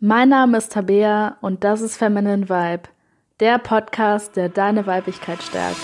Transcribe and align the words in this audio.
Mein 0.00 0.28
Name 0.28 0.58
ist 0.58 0.72
Tabea 0.72 1.38
und 1.40 1.64
das 1.64 1.80
ist 1.80 1.96
Feminine 1.96 2.50
Vibe, 2.50 2.82
der 3.40 3.56
Podcast, 3.56 4.36
der 4.36 4.50
deine 4.50 4.86
Weiblichkeit 4.86 5.42
stärkt. 5.42 5.80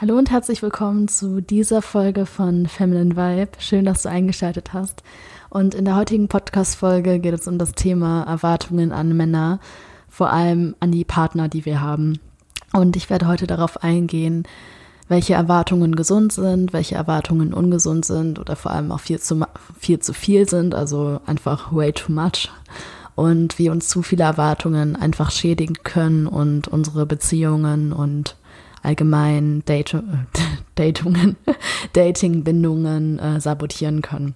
Hallo 0.00 0.16
und 0.16 0.30
herzlich 0.30 0.62
willkommen 0.62 1.08
zu 1.08 1.42
dieser 1.42 1.82
Folge 1.82 2.24
von 2.24 2.66
Feminine 2.66 3.16
Vibe. 3.16 3.50
Schön, 3.58 3.84
dass 3.84 4.00
du 4.00 4.08
eingeschaltet 4.08 4.72
hast. 4.72 5.02
Und 5.50 5.74
in 5.74 5.84
der 5.84 5.94
heutigen 5.94 6.26
Podcast-Folge 6.26 7.18
geht 7.18 7.34
es 7.34 7.46
um 7.46 7.58
das 7.58 7.72
Thema 7.72 8.22
Erwartungen 8.22 8.92
an 8.92 9.14
Männer, 9.14 9.60
vor 10.08 10.32
allem 10.32 10.74
an 10.80 10.90
die 10.90 11.04
Partner, 11.04 11.48
die 11.48 11.66
wir 11.66 11.82
haben. 11.82 12.18
Und 12.72 12.96
ich 12.96 13.10
werde 13.10 13.28
heute 13.28 13.46
darauf 13.46 13.84
eingehen, 13.84 14.44
welche 15.08 15.34
Erwartungen 15.34 15.94
gesund 15.94 16.32
sind, 16.32 16.72
welche 16.72 16.94
Erwartungen 16.94 17.52
ungesund 17.52 18.06
sind 18.06 18.38
oder 18.38 18.56
vor 18.56 18.70
allem 18.70 18.92
auch 18.92 19.00
viel 19.00 19.20
zu 19.20 19.44
viel, 19.78 19.98
zu 19.98 20.14
viel 20.14 20.48
sind, 20.48 20.74
also 20.74 21.20
einfach 21.26 21.74
way 21.74 21.92
too 21.92 22.10
much. 22.10 22.50
Und 23.16 23.58
wie 23.58 23.68
uns 23.68 23.88
zu 23.88 24.00
viele 24.00 24.24
Erwartungen 24.24 24.96
einfach 24.96 25.30
schädigen 25.30 25.76
können 25.84 26.26
und 26.26 26.68
unsere 26.68 27.04
Beziehungen 27.04 27.92
und 27.92 28.36
allgemein 28.82 29.64
Date, 29.66 30.02
Datungen, 30.74 31.36
Dating-Bindungen 31.92 33.18
äh, 33.18 33.40
sabotieren 33.40 34.02
können. 34.02 34.34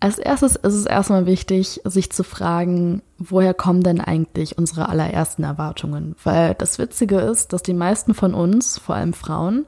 Als 0.00 0.18
erstes 0.18 0.54
ist 0.54 0.74
es 0.74 0.86
erstmal 0.86 1.26
wichtig, 1.26 1.80
sich 1.84 2.12
zu 2.12 2.22
fragen, 2.22 3.02
woher 3.18 3.52
kommen 3.52 3.82
denn 3.82 4.00
eigentlich 4.00 4.56
unsere 4.56 4.88
allerersten 4.88 5.42
Erwartungen? 5.42 6.14
Weil 6.22 6.54
das 6.54 6.78
Witzige 6.78 7.18
ist, 7.18 7.52
dass 7.52 7.62
die 7.62 7.74
meisten 7.74 8.14
von 8.14 8.32
uns, 8.32 8.78
vor 8.78 8.94
allem 8.94 9.12
Frauen, 9.12 9.66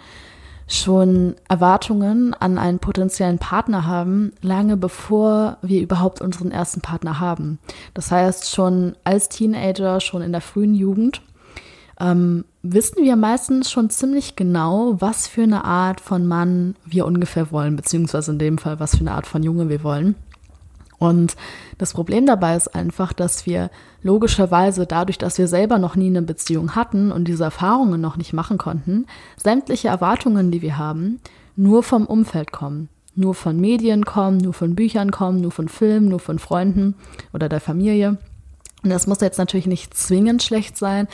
schon 0.68 1.34
Erwartungen 1.48 2.32
an 2.32 2.58
einen 2.58 2.78
potenziellen 2.78 3.40
Partner 3.40 3.86
haben, 3.86 4.32
lange 4.40 4.76
bevor 4.76 5.58
wir 5.62 5.82
überhaupt 5.82 6.20
unseren 6.20 6.52
ersten 6.52 6.80
Partner 6.80 7.18
haben. 7.18 7.58
Das 7.92 8.12
heißt, 8.12 8.48
schon 8.48 8.94
als 9.02 9.28
Teenager, 9.28 10.00
schon 10.00 10.22
in 10.22 10.30
der 10.30 10.40
frühen 10.40 10.74
Jugend 10.74 11.22
ähm, 12.00 12.44
wissen 12.62 13.04
wir 13.04 13.16
meistens 13.16 13.70
schon 13.70 13.90
ziemlich 13.90 14.34
genau, 14.34 14.96
was 15.00 15.26
für 15.26 15.42
eine 15.42 15.64
Art 15.64 16.00
von 16.00 16.26
Mann 16.26 16.74
wir 16.84 17.06
ungefähr 17.06 17.52
wollen, 17.52 17.76
beziehungsweise 17.76 18.32
in 18.32 18.38
dem 18.38 18.58
Fall, 18.58 18.80
was 18.80 18.96
für 18.96 19.00
eine 19.00 19.12
Art 19.12 19.26
von 19.26 19.42
Junge 19.42 19.68
wir 19.68 19.84
wollen. 19.84 20.14
Und 20.98 21.36
das 21.78 21.94
Problem 21.94 22.26
dabei 22.26 22.56
ist 22.56 22.74
einfach, 22.74 23.14
dass 23.14 23.46
wir 23.46 23.70
logischerweise 24.02 24.86
dadurch, 24.86 25.16
dass 25.16 25.38
wir 25.38 25.48
selber 25.48 25.78
noch 25.78 25.96
nie 25.96 26.08
eine 26.08 26.20
Beziehung 26.20 26.74
hatten 26.74 27.10
und 27.10 27.26
diese 27.26 27.44
Erfahrungen 27.44 28.00
noch 28.00 28.18
nicht 28.18 28.34
machen 28.34 28.58
konnten, 28.58 29.06
sämtliche 29.36 29.88
Erwartungen, 29.88 30.50
die 30.50 30.60
wir 30.60 30.76
haben, 30.76 31.20
nur 31.56 31.82
vom 31.82 32.06
Umfeld 32.06 32.52
kommen. 32.52 32.90
Nur 33.14 33.34
von 33.34 33.58
Medien 33.58 34.04
kommen, 34.04 34.38
nur 34.38 34.52
von 34.52 34.74
Büchern 34.74 35.10
kommen, 35.10 35.40
nur 35.40 35.50
von 35.50 35.68
Filmen, 35.68 36.08
nur 36.08 36.20
von 36.20 36.38
Freunden 36.38 36.94
oder 37.32 37.48
der 37.48 37.60
Familie. 37.60 38.18
Und 38.82 38.90
das 38.90 39.06
muss 39.06 39.20
jetzt 39.20 39.38
natürlich 39.38 39.66
nicht 39.66 39.94
zwingend 39.94 40.42
schlecht 40.42 40.76
sein, 40.76 41.08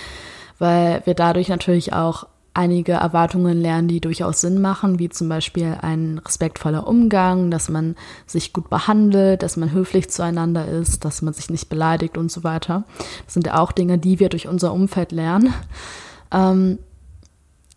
weil 0.59 1.03
wir 1.05 1.15
dadurch 1.15 1.49
natürlich 1.49 1.93
auch 1.93 2.27
einige 2.57 2.93
Erwartungen 2.93 3.61
lernen, 3.61 3.87
die 3.87 4.01
durchaus 4.01 4.41
Sinn 4.41 4.61
machen, 4.61 4.99
wie 4.99 5.11
zum 5.11 5.29
Beispiel 5.29 5.77
ein 5.83 6.19
respektvoller 6.25 6.87
Umgang, 6.87 7.51
dass 7.51 7.69
man 7.69 7.97
sich 8.27 8.55
gut 8.55 8.71
behandelt, 8.71 9.43
dass 9.43 9.59
man 9.59 9.73
höflich 9.73 10.09
zueinander 10.09 10.67
ist, 10.67 11.05
dass 11.05 11.21
man 11.21 11.35
sich 11.35 11.51
nicht 11.51 11.69
beleidigt 11.69 12.17
und 12.17 12.33
so 12.33 12.45
weiter. 12.45 12.85
Das 13.27 13.35
sind 13.35 13.47
ja 13.47 13.59
auch 13.59 13.73
Dinge, 13.73 13.99
die 13.99 14.19
wir 14.21 14.31
durch 14.31 14.49
unser 14.49 14.73
Umfeld 14.73 15.13
lernen. 15.13 15.53
Ähm, 16.33 16.79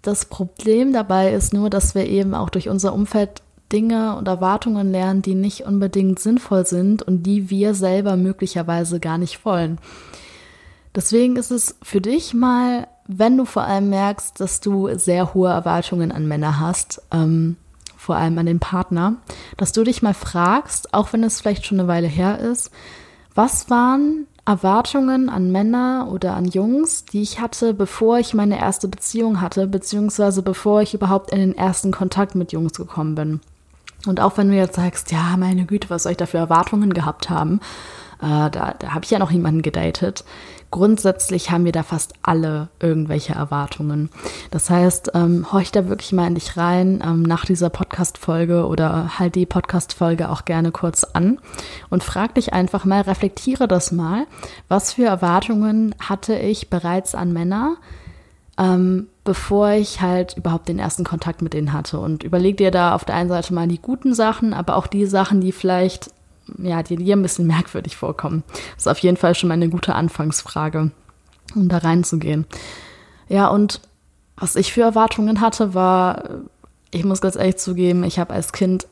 das 0.02 0.26
Problem 0.26 0.94
dabei 0.94 1.34
ist 1.34 1.54
nur, 1.54 1.70
dass 1.70 1.94
wir 1.94 2.08
eben 2.08 2.34
auch 2.34 2.50
durch 2.50 2.70
unser 2.70 2.94
Umfeld 2.94 3.42
Dinge 3.72 4.16
und 4.16 4.28
Erwartungen 4.28 4.92
lernen, 4.92 5.22
die 5.22 5.36
nicht 5.36 5.62
unbedingt 5.62 6.20
sinnvoll 6.20 6.66
sind 6.66 7.04
und 7.04 7.24
die 7.24 7.50
wir 7.50 7.76
selber 7.76 8.16
möglicherweise 8.16 9.00
gar 9.00 9.18
nicht 9.18 9.46
wollen. 9.46 9.78
Deswegen 10.96 11.36
ist 11.36 11.52
es 11.52 11.76
für 11.84 12.02
dich 12.02 12.34
mal, 12.34 12.88
wenn 13.08 13.38
du 13.38 13.46
vor 13.46 13.64
allem 13.64 13.90
merkst, 13.90 14.40
dass 14.40 14.60
du 14.60 14.90
sehr 14.98 15.34
hohe 15.34 15.50
Erwartungen 15.50 16.12
an 16.12 16.28
Männer 16.28 16.60
hast, 16.60 17.02
ähm, 17.12 17.58
vor 17.98 18.16
allem 18.16 18.38
an 18.38 18.46
den 18.46 18.60
Partner, 18.60 19.18
dass 19.58 19.72
du 19.72 19.84
dich 19.84 20.02
mal 20.02 20.14
fragst, 20.14 20.94
auch 20.94 21.14
wenn 21.14 21.24
es 21.24 21.42
vielleicht 21.42 21.66
schon 21.66 21.80
eine 21.80 21.88
Weile 21.88 22.08
her 22.08 22.40
ist, 22.40 22.72
was 23.36 23.70
waren 23.70 24.26
Erwartungen 24.46 25.30
an 25.30 25.52
Männer 25.52 26.10
oder 26.12 26.36
an 26.36 26.46
Jungs, 26.46 27.06
die 27.06 27.22
ich 27.22 27.40
hatte, 27.40 27.74
bevor 27.74 28.18
ich 28.18 28.34
meine 28.34 28.60
erste 28.60 28.88
Beziehung 28.88 29.42
hatte, 29.42 29.68
beziehungsweise 29.68 30.42
bevor 30.42 30.82
ich 30.82 30.94
überhaupt 30.94 31.32
in 31.32 31.40
den 31.40 31.56
ersten 31.56 31.92
Kontakt 31.92 32.34
mit 32.34 32.52
Jungs 32.52 32.74
gekommen 32.74 33.16
bin. 33.16 33.42
Und 34.08 34.20
auch 34.22 34.38
wenn 34.38 34.50
du 34.50 34.56
jetzt 34.56 34.76
sagst, 34.76 35.12
ja, 35.12 35.36
meine 35.38 35.66
Güte, 35.66 35.90
was 35.90 36.04
soll 36.04 36.14
ich 36.14 36.18
da 36.18 36.26
für 36.26 36.38
Erwartungen 36.38 36.94
gehabt 36.94 37.30
haben, 37.30 37.60
äh, 38.22 38.50
da, 38.50 38.76
da 38.80 38.94
habe 38.94 39.04
ich 39.04 39.12
ja 39.12 39.20
noch 39.20 39.32
niemanden 39.32 39.62
gedatet. 39.62 40.24
Grundsätzlich 40.72 41.50
haben 41.50 41.66
wir 41.66 41.72
da 41.72 41.82
fast 41.82 42.14
alle 42.22 42.70
irgendwelche 42.80 43.34
Erwartungen. 43.34 44.10
Das 44.52 44.70
heißt, 44.70 45.12
ähm, 45.16 45.52
horch 45.52 45.72
da 45.72 45.90
wirklich 45.90 46.12
mal 46.12 46.28
in 46.28 46.36
dich 46.36 46.58
rein, 46.58 47.04
ähm, 47.04 47.24
nach 47.24 47.46
dieser 47.46 47.72
Podcast-Folge 47.72 48.68
oder 48.68 49.18
halt 49.18 49.34
die 49.34 49.48
Podcast-Folge 49.48 50.30
auch 50.30 50.46
gerne 50.46 50.72
kurz 50.72 51.04
an 51.04 51.40
und 51.90 52.04
frag 52.04 52.36
dich 52.36 52.54
einfach 52.54 52.86
mal, 52.86 53.02
reflektiere 53.02 53.68
das 53.68 53.92
mal. 53.92 54.28
Was 54.68 54.94
für 54.94 55.06
Erwartungen 55.06 55.96
hatte 56.00 56.38
ich 56.38 56.70
bereits 56.70 57.16
an 57.16 57.34
Männer? 57.34 57.78
Ähm, 58.60 59.08
bevor 59.24 59.72
ich 59.72 60.02
halt 60.02 60.38
überhaupt 60.38 60.68
den 60.70 60.80
ersten 60.80 61.04
Kontakt 61.04 61.42
mit 61.42 61.54
denen 61.54 61.72
hatte. 61.72 62.00
Und 62.00 62.24
überleg 62.24 62.58
dir 62.58 62.72
da 62.72 62.94
auf 62.94 63.06
der 63.06 63.16
einen 63.16 63.30
Seite 63.30 63.54
mal 63.54 63.68
die 63.68 63.82
guten 63.82 64.14
Sachen, 64.14 64.54
aber 64.54 64.76
auch 64.76 64.88
die 64.88 65.06
Sachen, 65.06 65.40
die 65.40 65.52
vielleicht 65.52 66.12
ja, 66.58 66.84
die 66.84 66.96
dir 66.96 67.16
ein 67.16 67.22
bisschen 67.22 67.48
merkwürdig 67.48 67.98
vorkommen. 67.98 68.44
Das 68.76 68.84
ist 68.84 68.88
auf 68.88 69.00
jeden 69.00 69.18
Fall 69.18 69.36
schon 69.36 69.50
mal 69.50 69.56
eine 69.56 69.70
gute 69.70 69.96
Anfangsfrage, 69.96 70.92
um 71.56 71.70
da 71.70 71.78
reinzugehen. 71.78 72.46
Ja, 73.28 73.48
und 73.48 73.82
was 74.38 74.56
ich 74.56 74.74
für 74.74 74.82
Erwartungen 74.82 75.42
hatte, 75.42 75.74
war, 75.74 76.24
ich 76.92 77.04
muss 77.04 77.22
ganz 77.22 77.36
ehrlich 77.36 77.58
zugeben, 77.58 78.04
ich 78.04 78.20
habe 78.20 78.34
als 78.34 78.54
Kind 78.54 78.88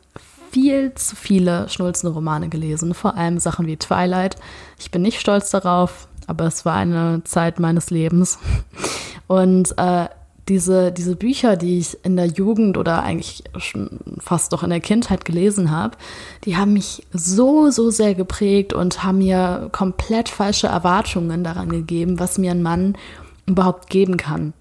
viel 0.51 0.93
zu 0.93 1.15
viele 1.15 1.69
schnulzende 1.69 2.13
Romane 2.13 2.49
gelesen, 2.49 2.93
vor 2.93 3.15
allem 3.15 3.39
Sachen 3.39 3.67
wie 3.67 3.77
Twilight. 3.77 4.37
Ich 4.79 4.91
bin 4.91 5.01
nicht 5.01 5.19
stolz 5.19 5.49
darauf, 5.49 6.07
aber 6.25 6.45
es 6.45 6.65
war 6.65 6.75
eine 6.75 7.21
Zeit 7.23 7.59
meines 7.59 7.89
Lebens. 7.89 8.39
Und 9.27 9.77
äh, 9.77 10.07
diese, 10.49 10.91
diese 10.91 11.15
Bücher, 11.15 11.57
die 11.57 11.79
ich 11.79 11.97
in 12.03 12.15
der 12.15 12.27
Jugend 12.27 12.77
oder 12.77 13.03
eigentlich 13.03 13.43
schon 13.57 13.99
fast 14.19 14.51
noch 14.51 14.63
in 14.63 14.69
der 14.69 14.79
Kindheit 14.79 15.25
gelesen 15.25 15.71
habe, 15.71 15.97
die 16.45 16.55
haben 16.55 16.73
mich 16.73 17.05
so, 17.11 17.69
so 17.69 17.89
sehr 17.89 18.15
geprägt 18.15 18.73
und 18.73 19.03
haben 19.03 19.19
mir 19.19 19.69
komplett 19.71 20.29
falsche 20.29 20.67
Erwartungen 20.67 21.43
daran 21.43 21.69
gegeben, 21.69 22.19
was 22.19 22.37
mir 22.37 22.51
ein 22.51 22.63
Mann 22.63 22.97
überhaupt 23.45 23.89
geben 23.89 24.17
kann. 24.17 24.53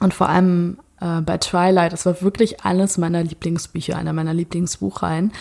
Und 0.00 0.14
vor 0.14 0.28
allem 0.28 0.78
äh, 1.00 1.20
bei 1.20 1.38
Twilight, 1.38 1.92
das 1.92 2.06
war 2.06 2.20
wirklich 2.22 2.64
eines 2.64 2.98
meiner 2.98 3.22
Lieblingsbücher, 3.22 3.96
einer 3.96 4.12
meiner 4.12 4.34
Lieblingsbuchreihen. 4.34 5.32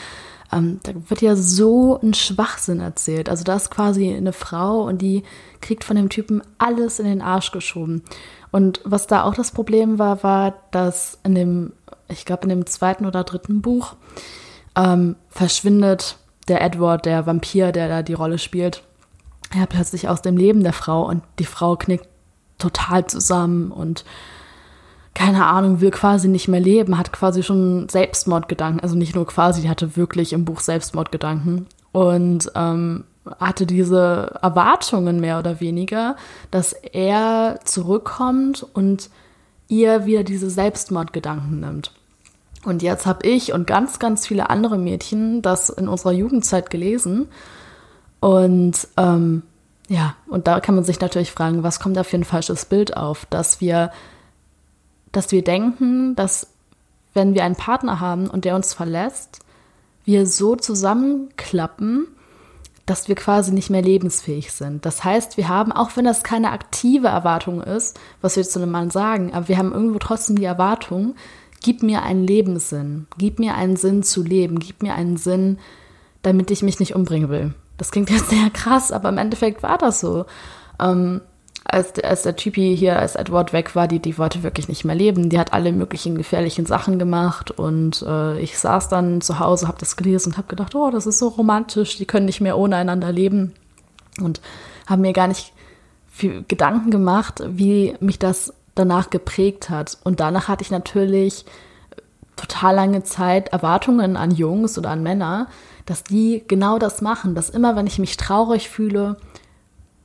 Ähm, 0.51 0.79
da 0.83 0.93
wird 1.07 1.21
ja 1.21 1.35
so 1.35 1.99
ein 2.01 2.13
Schwachsinn 2.13 2.79
erzählt. 2.79 3.29
Also 3.29 3.43
da 3.43 3.55
ist 3.55 3.71
quasi 3.71 4.13
eine 4.13 4.33
Frau 4.33 4.83
und 4.83 5.01
die 5.01 5.23
kriegt 5.61 5.83
von 5.83 5.95
dem 5.95 6.09
Typen 6.09 6.41
alles 6.57 6.99
in 6.99 7.05
den 7.05 7.21
Arsch 7.21 7.51
geschoben. 7.51 8.03
Und 8.51 8.79
was 8.83 9.07
da 9.07 9.23
auch 9.23 9.33
das 9.33 9.51
Problem 9.51 9.99
war, 9.99 10.23
war, 10.23 10.53
dass 10.71 11.17
in 11.23 11.35
dem, 11.35 11.73
ich 12.07 12.25
glaube, 12.25 12.43
in 12.43 12.49
dem 12.49 12.65
zweiten 12.65 13.05
oder 13.05 13.23
dritten 13.23 13.61
Buch 13.61 13.95
ähm, 14.75 15.15
verschwindet 15.29 16.17
der 16.47 16.61
Edward, 16.61 17.05
der 17.05 17.25
Vampir, 17.25 17.71
der 17.71 17.89
da 17.89 18.03
die 18.03 18.13
Rolle 18.13 18.37
spielt, 18.37 18.83
ja 19.53 19.65
plötzlich 19.65 20.07
aus 20.07 20.21
dem 20.21 20.37
Leben 20.37 20.63
der 20.63 20.73
Frau 20.73 21.07
und 21.07 21.23
die 21.39 21.45
Frau 21.45 21.75
knickt 21.75 22.07
total 22.57 23.05
zusammen 23.07 23.71
und 23.71 24.05
keine 25.15 25.47
Ahnung, 25.47 25.81
will 25.81 25.91
quasi 25.91 26.27
nicht 26.27 26.47
mehr 26.47 26.59
leben, 26.59 26.99
hat 26.99 27.11
quasi 27.11 27.41
schon 27.41 27.89
Selbstmordgedanken, 27.89 28.81
also 28.81 28.95
nicht 28.95 29.15
nur 29.15 29.25
quasi, 29.25 29.61
die 29.61 29.69
hatte 29.69 29.95
wirklich 29.95 30.33
im 30.33 30.45
Buch 30.45 30.59
Selbstmordgedanken 30.59 31.65
und 31.91 32.51
ähm, 32.53 33.05
hatte 33.39 33.65
diese 33.65 34.37
Erwartungen 34.41 35.19
mehr 35.19 35.39
oder 35.39 35.59
weniger, 35.59 36.15
dass 36.51 36.73
er 36.73 37.59
zurückkommt 37.63 38.63
und 38.73 39.09
ihr 39.67 40.05
wieder 40.05 40.23
diese 40.23 40.49
Selbstmordgedanken 40.49 41.59
nimmt. 41.59 41.91
Und 42.65 42.81
jetzt 42.81 43.05
habe 43.05 43.27
ich 43.27 43.53
und 43.53 43.67
ganz, 43.67 43.99
ganz 43.99 44.27
viele 44.27 44.49
andere 44.49 44.77
Mädchen 44.77 45.41
das 45.41 45.69
in 45.69 45.87
unserer 45.87 46.11
Jugendzeit 46.11 46.69
gelesen. 46.69 47.27
Und 48.19 48.87
ähm, 48.97 49.43
ja, 49.87 50.15
und 50.27 50.47
da 50.47 50.59
kann 50.59 50.75
man 50.75 50.83
sich 50.83 50.99
natürlich 50.99 51.31
fragen, 51.31 51.63
was 51.63 51.79
kommt 51.79 51.95
da 51.95 52.03
für 52.03 52.17
ein 52.17 52.23
falsches 52.23 52.65
Bild 52.65 52.97
auf, 52.97 53.25
dass 53.27 53.61
wir, 53.61 53.91
dass 55.15 55.31
wir 55.31 55.43
denken, 55.43 56.15
dass 56.15 56.47
wenn 57.13 57.33
wir 57.33 57.43
einen 57.43 57.55
Partner 57.55 57.99
haben 57.99 58.27
und 58.27 58.45
der 58.45 58.55
uns 58.55 58.73
verlässt, 58.73 59.39
wir 60.03 60.27
so 60.27 60.55
zusammenklappen, 60.55 62.07
dass 62.85 63.07
wir 63.07 63.15
quasi 63.15 63.51
nicht 63.51 63.69
mehr 63.69 63.81
lebensfähig 63.81 64.51
sind. 64.51 64.85
Das 64.85 65.03
heißt, 65.03 65.37
wir 65.37 65.47
haben, 65.47 65.71
auch 65.71 65.95
wenn 65.95 66.05
das 66.05 66.23
keine 66.23 66.51
aktive 66.51 67.07
Erwartung 67.07 67.61
ist, 67.61 67.99
was 68.21 68.35
wir 68.35 68.43
zu 68.43 68.59
einem 68.59 68.71
Mann 68.71 68.91
sagen, 68.91 69.33
aber 69.33 69.47
wir 69.47 69.57
haben 69.57 69.71
irgendwo 69.71 69.97
trotzdem 69.97 70.37
die 70.37 70.45
Erwartung, 70.45 71.15
gib 71.63 71.81
mir 71.81 72.03
einen 72.03 72.27
Lebenssinn, 72.27 73.07
gib 73.17 73.39
mir 73.39 73.55
einen 73.55 73.75
Sinn 73.75 74.03
zu 74.03 74.21
leben, 74.21 74.59
gib 74.59 74.83
mir 74.83 74.93
einen 74.93 75.17
Sinn, 75.17 75.57
damit 76.21 76.51
ich 76.51 76.61
mich 76.61 76.79
nicht 76.79 76.93
umbringen 76.93 77.29
will. 77.29 77.55
Das 77.77 77.91
klingt 77.91 78.11
jetzt 78.11 78.29
sehr 78.29 78.49
krass, 78.51 78.91
aber 78.91 79.09
im 79.09 79.17
Endeffekt 79.17 79.63
war 79.63 79.79
das 79.79 79.99
so. 79.99 80.25
Ähm, 80.79 81.21
als, 81.75 82.01
als 82.01 82.21
der 82.21 82.37
Typi 82.37 82.75
hier, 82.77 82.97
als 82.97 83.15
Edward 83.15 83.51
weg 83.51 83.75
war, 83.75 83.89
die, 83.89 83.99
die 83.99 84.17
wollte 84.17 84.43
wirklich 84.43 84.69
nicht 84.69 84.85
mehr 84.85 84.95
leben. 84.95 85.29
Die 85.29 85.37
hat 85.37 85.51
alle 85.51 85.73
möglichen 85.73 86.15
gefährlichen 86.15 86.65
Sachen 86.65 86.97
gemacht 86.99 87.51
und 87.51 88.01
äh, 88.07 88.39
ich 88.39 88.57
saß 88.57 88.87
dann 88.87 89.19
zu 89.19 89.39
Hause, 89.39 89.67
habe 89.67 89.77
das 89.77 89.97
gelesen 89.97 90.31
und 90.31 90.37
habe 90.37 90.47
gedacht, 90.47 90.73
oh, 90.73 90.89
das 90.89 91.05
ist 91.05 91.19
so 91.19 91.27
romantisch, 91.27 91.97
die 91.97 92.05
können 92.05 92.27
nicht 92.27 92.39
mehr 92.39 92.57
ohne 92.57 92.77
einander 92.77 93.11
leben 93.11 93.53
und 94.21 94.39
habe 94.87 95.01
mir 95.01 95.11
gar 95.11 95.27
nicht 95.27 95.51
viel 96.07 96.45
Gedanken 96.47 96.91
gemacht, 96.91 97.43
wie 97.45 97.93
mich 97.99 98.19
das 98.19 98.53
danach 98.73 99.09
geprägt 99.09 99.69
hat. 99.69 99.97
Und 100.05 100.21
danach 100.21 100.47
hatte 100.47 100.63
ich 100.63 100.71
natürlich 100.71 101.43
total 102.37 102.75
lange 102.75 103.03
Zeit 103.03 103.49
Erwartungen 103.49 104.15
an 104.15 104.31
Jungs 104.31 104.77
oder 104.77 104.91
an 104.91 105.03
Männer, 105.03 105.47
dass 105.85 106.05
die 106.05 106.41
genau 106.47 106.79
das 106.79 107.01
machen, 107.01 107.35
dass 107.35 107.49
immer, 107.49 107.75
wenn 107.75 107.85
ich 107.85 107.99
mich 107.99 108.15
traurig 108.15 108.69
fühle, 108.69 109.17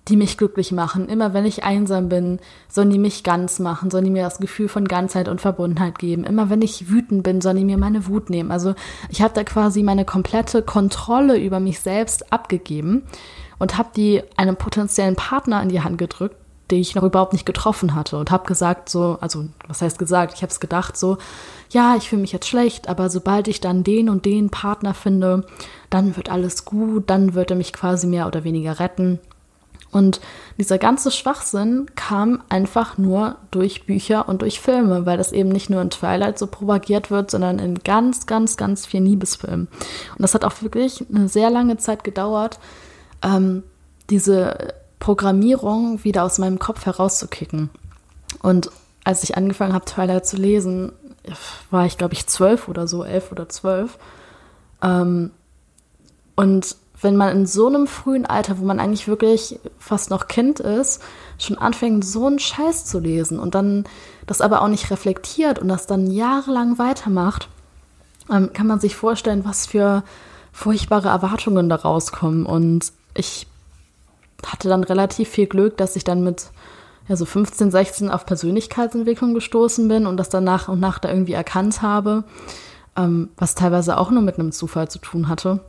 die 0.08 0.16
mich 0.16 0.38
glücklich 0.38 0.72
machen. 0.72 1.08
Immer 1.08 1.34
wenn 1.34 1.44
ich 1.44 1.62
einsam 1.62 2.08
bin, 2.08 2.40
sollen 2.68 2.90
die 2.90 2.98
mich 2.98 3.22
ganz 3.22 3.58
machen, 3.58 3.90
sollen 3.90 4.04
die 4.04 4.10
mir 4.10 4.24
das 4.24 4.38
Gefühl 4.38 4.68
von 4.68 4.88
Ganzheit 4.88 5.28
und 5.28 5.40
Verbundenheit 5.40 5.98
geben. 5.98 6.24
Immer 6.24 6.50
wenn 6.50 6.62
ich 6.62 6.90
wütend 6.90 7.22
bin, 7.22 7.40
sollen 7.40 7.58
die 7.58 7.64
mir 7.64 7.78
meine 7.78 8.06
Wut 8.06 8.30
nehmen. 8.30 8.50
Also 8.50 8.74
ich 9.08 9.22
habe 9.22 9.34
da 9.34 9.44
quasi 9.44 9.82
meine 9.82 10.04
komplette 10.04 10.62
Kontrolle 10.62 11.38
über 11.38 11.60
mich 11.60 11.80
selbst 11.80 12.32
abgegeben 12.32 13.02
und 13.58 13.78
habe 13.78 13.90
die 13.94 14.22
einem 14.36 14.56
potenziellen 14.56 15.16
Partner 15.16 15.62
in 15.62 15.68
die 15.68 15.82
Hand 15.82 15.98
gedrückt, 15.98 16.36
den 16.70 16.80
ich 16.80 16.94
noch 16.94 17.02
überhaupt 17.02 17.32
nicht 17.32 17.46
getroffen 17.46 17.94
hatte 17.94 18.16
und 18.16 18.30
habe 18.30 18.46
gesagt 18.46 18.88
so, 18.88 19.18
also 19.20 19.46
was 19.66 19.82
heißt 19.82 19.98
gesagt, 19.98 20.34
ich 20.34 20.42
habe 20.42 20.50
es 20.50 20.60
gedacht 20.60 20.96
so, 20.96 21.18
ja, 21.70 21.94
ich 21.96 22.08
fühle 22.08 22.22
mich 22.22 22.32
jetzt 22.32 22.48
schlecht, 22.48 22.88
aber 22.88 23.10
sobald 23.10 23.48
ich 23.48 23.60
dann 23.60 23.84
den 23.84 24.08
und 24.08 24.24
den 24.24 24.50
Partner 24.50 24.94
finde, 24.94 25.44
dann 25.88 26.16
wird 26.16 26.30
alles 26.30 26.64
gut, 26.64 27.10
dann 27.10 27.34
wird 27.34 27.50
er 27.50 27.56
mich 27.56 27.72
quasi 27.72 28.06
mehr 28.06 28.26
oder 28.26 28.44
weniger 28.44 28.80
retten. 28.80 29.20
Und 29.92 30.20
dieser 30.56 30.78
ganze 30.78 31.10
Schwachsinn 31.10 31.86
kam 31.96 32.42
einfach 32.48 32.96
nur 32.96 33.36
durch 33.50 33.86
Bücher 33.86 34.28
und 34.28 34.42
durch 34.42 34.60
Filme, 34.60 35.04
weil 35.04 35.18
das 35.18 35.32
eben 35.32 35.48
nicht 35.48 35.68
nur 35.68 35.82
in 35.82 35.90
Twilight 35.90 36.38
so 36.38 36.46
propagiert 36.46 37.10
wird, 37.10 37.30
sondern 37.30 37.58
in 37.58 37.80
ganz, 37.80 38.26
ganz, 38.26 38.56
ganz 38.56 38.86
vielen 38.86 39.06
Liebesfilmen. 39.06 39.66
Und 39.66 40.22
das 40.22 40.34
hat 40.34 40.44
auch 40.44 40.62
wirklich 40.62 41.04
eine 41.12 41.28
sehr 41.28 41.50
lange 41.50 41.76
Zeit 41.78 42.04
gedauert, 42.04 42.60
ähm, 43.22 43.64
diese 44.10 44.74
Programmierung 45.00 46.04
wieder 46.04 46.24
aus 46.24 46.38
meinem 46.38 46.58
Kopf 46.58 46.86
herauszukicken. 46.86 47.70
Und 48.42 48.70
als 49.02 49.24
ich 49.24 49.36
angefangen 49.36 49.72
habe, 49.72 49.84
Twilight 49.86 50.26
zu 50.26 50.36
lesen, 50.36 50.92
war 51.70 51.86
ich, 51.86 51.98
glaube 51.98 52.14
ich, 52.14 52.26
zwölf 52.26 52.68
oder 52.68 52.86
so, 52.86 53.02
elf 53.02 53.32
oder 53.32 53.48
zwölf. 53.48 53.98
Ähm, 54.82 55.30
und 56.36 56.76
wenn 57.00 57.16
man 57.16 57.34
in 57.34 57.46
so 57.46 57.66
einem 57.66 57.86
frühen 57.86 58.26
Alter, 58.26 58.58
wo 58.58 58.64
man 58.64 58.78
eigentlich 58.78 59.08
wirklich 59.08 59.58
fast 59.78 60.10
noch 60.10 60.28
Kind 60.28 60.60
ist, 60.60 61.02
schon 61.38 61.58
anfängt, 61.58 62.04
so 62.04 62.26
einen 62.26 62.38
Scheiß 62.38 62.84
zu 62.84 62.98
lesen 62.98 63.38
und 63.38 63.54
dann 63.54 63.84
das 64.26 64.40
aber 64.40 64.62
auch 64.62 64.68
nicht 64.68 64.90
reflektiert 64.90 65.58
und 65.58 65.68
das 65.68 65.86
dann 65.86 66.10
jahrelang 66.10 66.78
weitermacht, 66.78 67.48
ähm, 68.30 68.52
kann 68.52 68.66
man 68.66 68.80
sich 68.80 68.96
vorstellen, 68.96 69.44
was 69.44 69.66
für 69.66 70.04
furchtbare 70.52 71.08
Erwartungen 71.08 71.68
da 71.68 71.76
rauskommen. 71.76 72.44
Und 72.44 72.92
ich 73.14 73.46
hatte 74.46 74.68
dann 74.68 74.84
relativ 74.84 75.28
viel 75.28 75.46
Glück, 75.46 75.76
dass 75.76 75.96
ich 75.96 76.04
dann 76.04 76.22
mit 76.22 76.50
ja, 77.08 77.16
so 77.16 77.24
15, 77.24 77.70
16 77.70 78.10
auf 78.10 78.26
Persönlichkeitsentwicklung 78.26 79.34
gestoßen 79.34 79.88
bin 79.88 80.06
und 80.06 80.16
das 80.16 80.28
dann 80.28 80.44
nach 80.44 80.68
und 80.68 80.80
nach 80.80 80.98
da 80.98 81.08
irgendwie 81.08 81.32
erkannt 81.32 81.82
habe, 81.82 82.24
ähm, 82.96 83.30
was 83.36 83.54
teilweise 83.54 83.98
auch 83.98 84.10
nur 84.10 84.22
mit 84.22 84.38
einem 84.38 84.52
Zufall 84.52 84.88
zu 84.88 84.98
tun 84.98 85.28
hatte. 85.28 85.60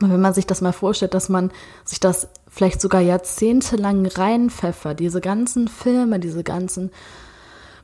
Wenn 0.00 0.20
man 0.20 0.34
sich 0.34 0.46
das 0.46 0.60
mal 0.60 0.72
vorstellt, 0.72 1.14
dass 1.14 1.28
man 1.28 1.50
sich 1.84 2.00
das 2.00 2.28
vielleicht 2.48 2.80
sogar 2.80 3.00
jahrzehntelang 3.00 4.06
reinpfeffert, 4.06 5.00
diese 5.00 5.20
ganzen 5.20 5.68
Filme, 5.68 6.20
diese 6.20 6.44
ganzen 6.44 6.90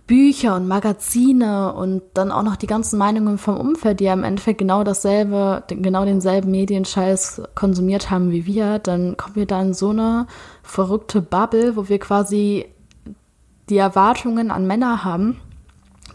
Bücher 0.06 0.56
und 0.56 0.66
Magazine 0.68 1.72
und 1.72 2.02
dann 2.14 2.32
auch 2.32 2.42
noch 2.42 2.56
die 2.56 2.66
ganzen 2.66 2.98
Meinungen 2.98 3.38
vom 3.38 3.56
Umfeld, 3.56 4.00
die 4.00 4.04
ja 4.04 4.12
im 4.12 4.24
Endeffekt 4.24 4.58
genau 4.58 4.84
dasselbe, 4.84 5.62
genau 5.68 6.04
denselben 6.04 6.50
Medienscheiß 6.50 7.42
konsumiert 7.54 8.10
haben 8.10 8.30
wie 8.30 8.44
wir, 8.44 8.78
dann 8.78 9.16
kommen 9.16 9.36
wir 9.36 9.46
da 9.46 9.62
in 9.62 9.74
so 9.74 9.90
eine 9.90 10.26
verrückte 10.62 11.22
Bubble, 11.22 11.76
wo 11.76 11.88
wir 11.88 11.98
quasi 11.98 12.66
die 13.70 13.76
Erwartungen 13.78 14.50
an 14.50 14.66
Männer 14.66 15.04
haben, 15.04 15.40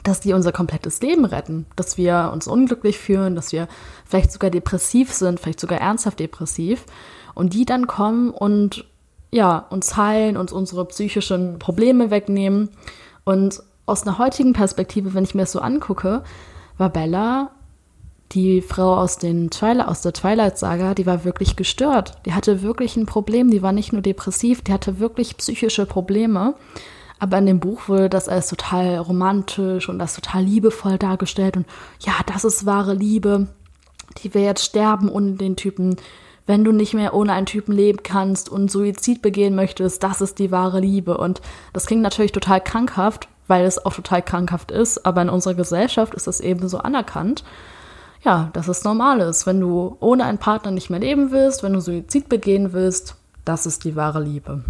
dass 0.07 0.19
die 0.19 0.33
unser 0.33 0.51
komplettes 0.51 1.01
Leben 1.01 1.25
retten, 1.25 1.65
dass 1.75 1.97
wir 1.97 2.31
uns 2.33 2.47
unglücklich 2.47 2.97
fühlen, 2.97 3.35
dass 3.35 3.51
wir 3.51 3.67
vielleicht 4.05 4.31
sogar 4.31 4.49
depressiv 4.49 5.11
sind, 5.11 5.39
vielleicht 5.39 5.59
sogar 5.59 5.79
ernsthaft 5.79 6.19
depressiv 6.19 6.85
und 7.33 7.53
die 7.53 7.65
dann 7.65 7.87
kommen 7.87 8.31
und 8.31 8.85
ja, 9.31 9.65
uns 9.69 9.97
heilen, 9.97 10.37
uns 10.37 10.53
unsere 10.53 10.85
psychischen 10.85 11.59
Probleme 11.59 12.09
wegnehmen 12.09 12.69
und 13.25 13.61
aus 13.85 14.07
einer 14.07 14.17
heutigen 14.17 14.53
Perspektive, 14.53 15.13
wenn 15.13 15.23
ich 15.23 15.35
mir 15.35 15.41
das 15.41 15.51
so 15.51 15.59
angucke, 15.59 16.23
war 16.77 16.89
Bella 16.89 17.51
die 18.33 18.61
Frau 18.61 18.97
aus, 18.97 19.17
den 19.17 19.49
Twilight, 19.49 19.87
aus 19.87 20.01
der 20.01 20.13
Twilight-Saga, 20.13 20.93
die 20.93 21.05
war 21.05 21.23
wirklich 21.23 21.55
gestört. 21.55 22.17
Die 22.25 22.33
hatte 22.33 22.61
wirklich 22.61 22.97
ein 22.97 23.05
Problem. 23.05 23.49
Die 23.49 23.61
war 23.61 23.71
nicht 23.71 23.93
nur 23.93 24.01
depressiv, 24.01 24.61
die 24.61 24.73
hatte 24.73 24.99
wirklich 24.99 25.37
psychische 25.37 25.85
Probleme. 25.85 26.55
Aber 27.19 27.37
in 27.37 27.45
dem 27.45 27.59
Buch 27.59 27.87
wurde 27.87 28.09
das 28.09 28.29
alles 28.29 28.47
total 28.47 28.97
romantisch 28.97 29.89
und 29.89 29.99
das 29.99 30.15
total 30.15 30.43
liebevoll 30.43 30.97
dargestellt. 30.97 31.57
Und 31.57 31.65
ja, 31.99 32.13
das 32.25 32.43
ist 32.43 32.65
wahre 32.65 32.93
Liebe. 32.93 33.47
Die 34.23 34.33
will 34.33 34.43
jetzt 34.43 34.65
sterben 34.65 35.09
ohne 35.09 35.33
den 35.33 35.55
Typen. 35.55 35.97
Wenn 36.45 36.63
du 36.63 36.71
nicht 36.71 36.93
mehr 36.93 37.13
ohne 37.13 37.33
einen 37.33 37.45
Typen 37.45 37.73
leben 37.73 38.03
kannst 38.03 38.49
und 38.49 38.71
Suizid 38.71 39.21
begehen 39.21 39.55
möchtest, 39.55 40.03
das 40.03 40.21
ist 40.21 40.39
die 40.39 40.51
wahre 40.51 40.79
Liebe. 40.79 41.17
Und 41.17 41.41
das 41.73 41.87
klingt 41.87 42.03
natürlich 42.03 42.31
total 42.31 42.61
krankhaft, 42.61 43.27
weil 43.47 43.65
es 43.65 43.83
auch 43.85 43.93
total 43.93 44.21
krankhaft 44.21 44.71
ist. 44.71 45.05
Aber 45.05 45.21
in 45.21 45.29
unserer 45.29 45.55
Gesellschaft 45.55 46.13
ist 46.13 46.27
es 46.27 46.39
eben 46.39 46.69
so 46.69 46.77
anerkannt 46.77 47.43
ja, 48.23 48.49
dass 48.53 48.67
es 48.67 48.83
normal 48.83 49.21
ist. 49.21 49.45
Wenn 49.45 49.59
du 49.59 49.95
ohne 49.99 50.25
einen 50.25 50.37
Partner 50.37 50.71
nicht 50.71 50.89
mehr 50.89 50.99
leben 50.99 51.31
willst, 51.31 51.63
wenn 51.63 51.73
du 51.73 51.79
Suizid 51.79 52.29
begehen 52.29 52.73
willst, 52.73 53.15
das 53.45 53.65
ist 53.65 53.83
die 53.83 53.95
wahre 53.95 54.21
Liebe. 54.21 54.63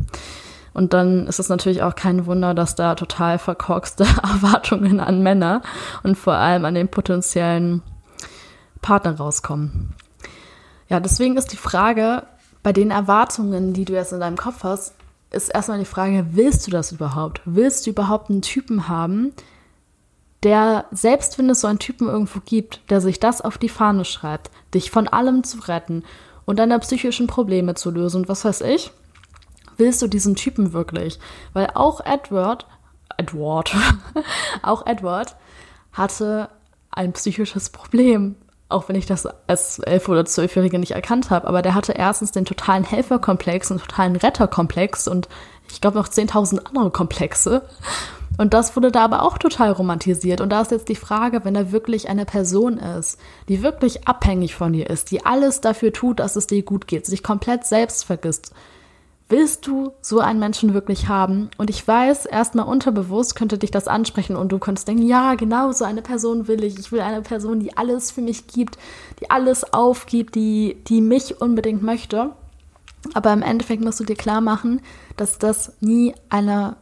Und 0.77 0.93
dann 0.93 1.25
ist 1.25 1.39
es 1.39 1.49
natürlich 1.49 1.81
auch 1.81 1.95
kein 1.95 2.27
Wunder, 2.27 2.53
dass 2.53 2.75
da 2.75 2.93
total 2.93 3.39
verkorkste 3.39 4.03
Erwartungen 4.23 4.99
an 4.99 5.23
Männer 5.23 5.63
und 6.03 6.15
vor 6.19 6.35
allem 6.35 6.65
an 6.65 6.75
den 6.75 6.87
potenziellen 6.87 7.81
Partner 8.83 9.17
rauskommen. 9.17 9.95
Ja, 10.87 10.99
deswegen 10.99 11.35
ist 11.35 11.51
die 11.51 11.57
Frage, 11.57 12.27
bei 12.61 12.73
den 12.73 12.91
Erwartungen, 12.91 13.73
die 13.73 13.85
du 13.85 13.93
jetzt 13.93 14.13
in 14.13 14.19
deinem 14.19 14.37
Kopf 14.37 14.63
hast, 14.63 14.93
ist 15.31 15.49
erstmal 15.49 15.79
die 15.79 15.85
Frage, 15.85 16.27
willst 16.33 16.67
du 16.67 16.71
das 16.71 16.91
überhaupt? 16.91 17.41
Willst 17.45 17.87
du 17.87 17.89
überhaupt 17.89 18.29
einen 18.29 18.43
Typen 18.43 18.87
haben, 18.87 19.33
der, 20.43 20.85
selbst 20.91 21.39
wenn 21.39 21.49
es 21.49 21.61
so 21.61 21.67
einen 21.67 21.79
Typen 21.79 22.07
irgendwo 22.07 22.39
gibt, 22.45 22.81
der 22.91 23.01
sich 23.01 23.19
das 23.19 23.41
auf 23.41 23.57
die 23.57 23.69
Fahne 23.69 24.05
schreibt, 24.05 24.51
dich 24.75 24.91
von 24.91 25.07
allem 25.07 25.43
zu 25.43 25.57
retten 25.57 26.03
und 26.45 26.59
deine 26.59 26.77
psychischen 26.77 27.25
Probleme 27.25 27.73
zu 27.73 27.89
lösen 27.89 28.17
und 28.17 28.29
was 28.29 28.45
weiß 28.45 28.61
ich, 28.61 28.91
willst 29.77 30.01
du 30.01 30.07
diesen 30.07 30.35
Typen 30.35 30.73
wirklich? 30.73 31.19
Weil 31.53 31.71
auch 31.73 32.01
Edward, 32.05 32.65
Edward, 33.17 33.75
auch 34.61 34.85
Edward 34.85 35.35
hatte 35.93 36.49
ein 36.91 37.13
psychisches 37.13 37.69
Problem. 37.69 38.35
Auch 38.69 38.89
wenn 38.89 38.97
ich 38.97 39.05
das 39.05 39.25
als 39.47 39.79
elf- 39.79 40.09
oder 40.09 40.25
zwölfjährige 40.25 40.77
nicht 40.77 40.91
erkannt 40.91 41.29
habe. 41.29 41.47
Aber 41.47 41.61
der 41.61 41.73
hatte 41.73 41.93
erstens 41.93 42.31
den 42.31 42.43
totalen 42.43 42.83
Helferkomplex, 42.83 43.71
einen 43.71 43.79
totalen 43.79 44.17
Retterkomplex 44.17 45.07
und 45.07 45.29
ich 45.69 45.79
glaube 45.79 45.97
noch 45.97 46.09
10.000 46.09 46.65
andere 46.65 46.91
Komplexe. 46.91 47.63
Und 48.37 48.53
das 48.53 48.75
wurde 48.75 48.91
da 48.91 49.03
aber 49.03 49.23
auch 49.23 49.37
total 49.37 49.71
romantisiert. 49.71 50.41
Und 50.41 50.49
da 50.49 50.61
ist 50.61 50.71
jetzt 50.71 50.89
die 50.89 50.95
Frage, 50.95 51.43
wenn 51.43 51.55
er 51.55 51.71
wirklich 51.71 52.07
eine 52.07 52.25
Person 52.25 52.77
ist, 52.77 53.19
die 53.49 53.63
wirklich 53.63 54.07
abhängig 54.07 54.53
von 54.53 54.73
dir 54.73 54.89
ist, 54.89 55.11
die 55.11 55.25
alles 55.25 55.61
dafür 55.61 55.91
tut, 55.91 56.19
dass 56.19 56.35
es 56.35 56.45
dir 56.45 56.61
gut 56.61 56.87
geht, 56.87 57.05
sich 57.05 57.23
komplett 57.23 57.65
selbst 57.65 58.05
vergisst, 58.05 58.53
Willst 59.29 59.67
du 59.67 59.91
so 60.01 60.19
einen 60.19 60.39
Menschen 60.39 60.73
wirklich 60.73 61.09
haben? 61.09 61.49
Und 61.57 61.69
ich 61.69 61.85
weiß, 61.85 62.25
erstmal 62.25 62.65
unterbewusst 62.65 63.35
könnte 63.35 63.57
dich 63.57 63.71
das 63.71 63.89
ansprechen 63.89 64.37
und 64.37 64.53
du 64.53 64.59
könntest 64.59 64.87
denken, 64.87 65.05
ja, 65.05 65.35
genau 65.35 65.73
so 65.73 65.83
eine 65.83 66.01
Person 66.01 66.47
will 66.47 66.63
ich. 66.63 66.79
Ich 66.79 66.93
will 66.93 67.01
eine 67.01 67.21
Person, 67.21 67.59
die 67.59 67.75
alles 67.75 68.09
für 68.09 68.21
mich 68.21 68.47
gibt, 68.47 68.77
die 69.19 69.29
alles 69.29 69.73
aufgibt, 69.73 70.35
die, 70.35 70.77
die 70.87 71.01
mich 71.01 71.41
unbedingt 71.41 71.83
möchte. 71.83 72.31
Aber 73.13 73.33
im 73.33 73.41
Endeffekt 73.41 73.83
musst 73.83 73.99
du 73.99 74.05
dir 74.05 74.15
klar 74.15 74.39
machen, 74.39 74.81
dass 75.17 75.37
das 75.37 75.73
nie 75.81 76.15
eine, 76.29 76.77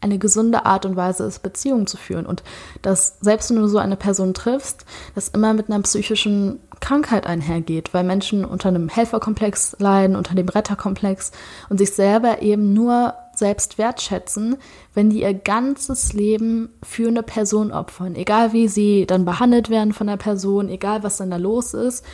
eine 0.00 0.18
gesunde 0.18 0.64
Art 0.64 0.86
und 0.86 0.96
Weise 0.96 1.24
ist, 1.24 1.42
Beziehungen 1.42 1.86
zu 1.86 1.98
führen. 1.98 2.24
Und 2.24 2.42
dass 2.80 3.18
selbst 3.20 3.50
wenn 3.50 3.58
du 3.58 3.68
so 3.68 3.76
eine 3.78 3.96
Person 3.96 4.32
triffst, 4.32 4.86
das 5.14 5.28
immer 5.28 5.52
mit 5.52 5.68
einer 5.68 5.82
psychischen 5.82 6.60
Krankheit 6.80 7.26
einhergeht, 7.26 7.94
weil 7.94 8.04
Menschen 8.04 8.44
unter 8.44 8.68
einem 8.68 8.88
Helferkomplex 8.88 9.76
leiden, 9.78 10.16
unter 10.16 10.34
dem 10.34 10.48
Retterkomplex 10.48 11.32
und 11.68 11.78
sich 11.78 11.92
selber 11.92 12.42
eben 12.42 12.72
nur 12.72 13.14
selbst 13.34 13.78
wertschätzen, 13.78 14.56
wenn 14.94 15.10
die 15.10 15.22
ihr 15.22 15.34
ganzes 15.34 16.12
Leben 16.12 16.70
für 16.82 17.08
eine 17.08 17.22
Person 17.22 17.72
opfern. 17.72 18.14
Egal 18.14 18.52
wie 18.52 18.68
sie 18.68 19.06
dann 19.06 19.24
behandelt 19.24 19.70
werden 19.70 19.92
von 19.92 20.06
der 20.06 20.16
Person, 20.16 20.68
egal 20.68 21.02
was 21.02 21.18
dann 21.18 21.30
da 21.30 21.36
los 21.36 21.74
ist. 21.74 22.04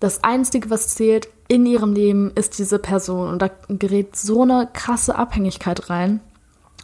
Das 0.00 0.24
Einzige, 0.24 0.68
was 0.68 0.94
zählt 0.94 1.28
in 1.48 1.64
ihrem 1.64 1.92
Leben, 1.92 2.32
ist 2.34 2.58
diese 2.58 2.78
Person. 2.78 3.28
Und 3.28 3.40
da 3.40 3.50
gerät 3.68 4.16
so 4.16 4.42
eine 4.42 4.68
krasse 4.72 5.14
Abhängigkeit 5.14 5.90
rein. 5.90 6.20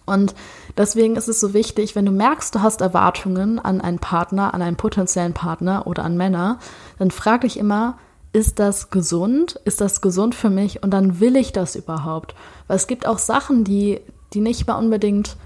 Und 0.09 0.35
deswegen 0.77 1.17
ist 1.17 1.29
es 1.29 1.38
so 1.38 1.55
wichtig, 1.55 1.95
wenn 1.95 2.07
du 2.07 2.12
merkst, 2.12 2.55
du 2.55 2.62
hast 2.62 2.81
Erwartungen 2.81 3.59
an 3.59 3.81
einen 3.81 3.99
Partner, 3.99 4.55
an 4.55 4.62
einen 4.62 4.77
potenziellen 4.77 5.35
Partner 5.35 5.87
oder 5.87 6.05
an 6.05 6.17
Männer, 6.17 6.59
dann 6.99 7.11
frag 7.11 7.43
dich 7.43 7.59
immer, 7.59 7.99
ist 8.33 8.59
das 8.59 8.91
gesund? 8.91 9.61
Ist 9.65 9.81
das 9.81 10.00
gesund 10.00 10.35
für 10.35 10.50
mich? 10.50 10.83
Und 10.83 10.91
dann 10.91 11.21
will 11.21 11.37
ich 11.37 11.53
das 11.53 11.77
überhaupt? 11.77 12.35
Weil 12.67 12.77
es 12.77 12.87
gibt 12.87 13.07
auch 13.07 13.19
Sachen, 13.19 13.65
die, 13.65 14.00
die 14.33 14.41
nicht 14.41 14.67
mal 14.67 14.75
unbedingt, 14.75 15.37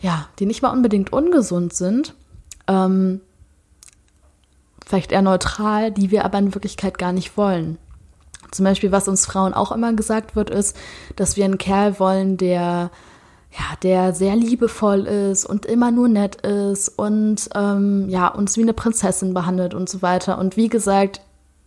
ja, 0.00 0.28
die 0.38 0.46
nicht 0.46 0.62
mal 0.62 0.70
unbedingt 0.70 1.12
ungesund 1.12 1.72
sind, 1.72 2.14
ähm, 2.68 3.20
vielleicht 4.86 5.10
eher 5.10 5.22
neutral, 5.22 5.90
die 5.90 6.10
wir 6.10 6.24
aber 6.24 6.38
in 6.38 6.54
Wirklichkeit 6.54 6.98
gar 6.98 7.12
nicht 7.12 7.36
wollen. 7.36 7.78
Zum 8.52 8.64
Beispiel, 8.64 8.92
was 8.92 9.08
uns 9.08 9.26
Frauen 9.26 9.54
auch 9.54 9.72
immer 9.72 9.92
gesagt 9.92 10.36
wird, 10.36 10.50
ist, 10.50 10.76
dass 11.16 11.36
wir 11.36 11.44
einen 11.44 11.58
Kerl 11.58 11.98
wollen, 11.98 12.36
der 12.36 12.90
ja, 13.52 13.76
der 13.82 14.12
sehr 14.12 14.36
liebevoll 14.36 15.06
ist 15.06 15.46
und 15.46 15.66
immer 15.66 15.90
nur 15.90 16.08
nett 16.08 16.36
ist 16.42 16.88
und 16.88 17.48
ähm, 17.54 18.08
ja, 18.08 18.28
uns 18.28 18.56
wie 18.56 18.62
eine 18.62 18.74
Prinzessin 18.74 19.34
behandelt 19.34 19.74
und 19.74 19.88
so 19.88 20.02
weiter. 20.02 20.38
Und 20.38 20.56
wie 20.56 20.68
gesagt, 20.68 21.20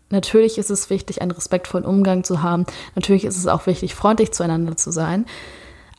natürlich 0.09 0.57
ist 0.57 0.69
es 0.69 0.89
wichtig, 0.89 1.21
einen 1.21 1.31
respektvollen 1.31 1.85
Umgang 1.85 2.23
zu 2.23 2.43
haben. 2.43 2.65
Natürlich 2.95 3.25
ist 3.25 3.37
es 3.37 3.47
auch 3.47 3.65
wichtig, 3.65 3.95
freundlich 3.95 4.31
zueinander 4.31 4.77
zu 4.77 4.91
sein. 4.91 5.25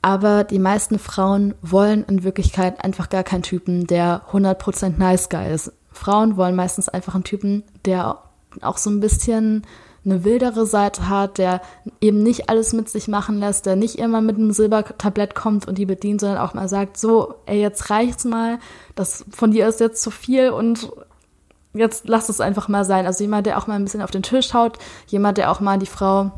Aber 0.02 0.44
die 0.44 0.58
meisten 0.58 0.98
Frauen 0.98 1.54
wollen 1.60 2.04
in 2.04 2.24
Wirklichkeit 2.24 2.82
einfach 2.82 3.10
gar 3.10 3.24
keinen 3.24 3.42
Typen, 3.42 3.86
der 3.86 4.22
100% 4.32 4.96
nice 4.96 5.28
guy 5.28 5.52
ist. 5.52 5.72
Frauen 5.92 6.36
wollen 6.36 6.56
meistens 6.56 6.88
einfach 6.88 7.14
einen 7.14 7.24
Typen, 7.24 7.64
der 7.84 8.18
auch 8.62 8.78
so 8.78 8.90
ein 8.90 9.00
bisschen 9.00 9.66
eine 10.04 10.24
wildere 10.24 10.66
Seite 10.66 11.08
hat, 11.08 11.38
der 11.38 11.60
eben 12.00 12.22
nicht 12.22 12.48
alles 12.48 12.72
mit 12.72 12.88
sich 12.88 13.08
machen 13.08 13.38
lässt, 13.38 13.66
der 13.66 13.76
nicht 13.76 13.98
immer 13.98 14.20
mit 14.20 14.36
einem 14.36 14.52
Silbertablett 14.52 15.34
kommt 15.34 15.68
und 15.68 15.76
die 15.76 15.86
bedient, 15.86 16.20
sondern 16.20 16.38
auch 16.38 16.54
mal 16.54 16.68
sagt, 16.68 16.96
so, 16.96 17.34
ey, 17.46 17.60
jetzt 17.60 17.90
reicht's 17.90 18.24
mal, 18.24 18.58
das 18.94 19.24
von 19.30 19.50
dir 19.50 19.68
ist 19.68 19.80
jetzt 19.80 20.02
zu 20.02 20.10
viel 20.10 20.50
und 20.50 20.90
jetzt 21.74 22.08
lass 22.08 22.28
es 22.28 22.40
einfach 22.40 22.68
mal 22.68 22.84
sein. 22.84 23.06
Also 23.06 23.24
jemand, 23.24 23.46
der 23.46 23.58
auch 23.58 23.66
mal 23.66 23.74
ein 23.74 23.84
bisschen 23.84 24.02
auf 24.02 24.10
den 24.10 24.22
Tisch 24.22 24.48
schaut, 24.48 24.78
jemand, 25.06 25.38
der 25.38 25.50
auch 25.50 25.60
mal 25.60 25.78
die 25.78 25.86
Frau 25.86 26.32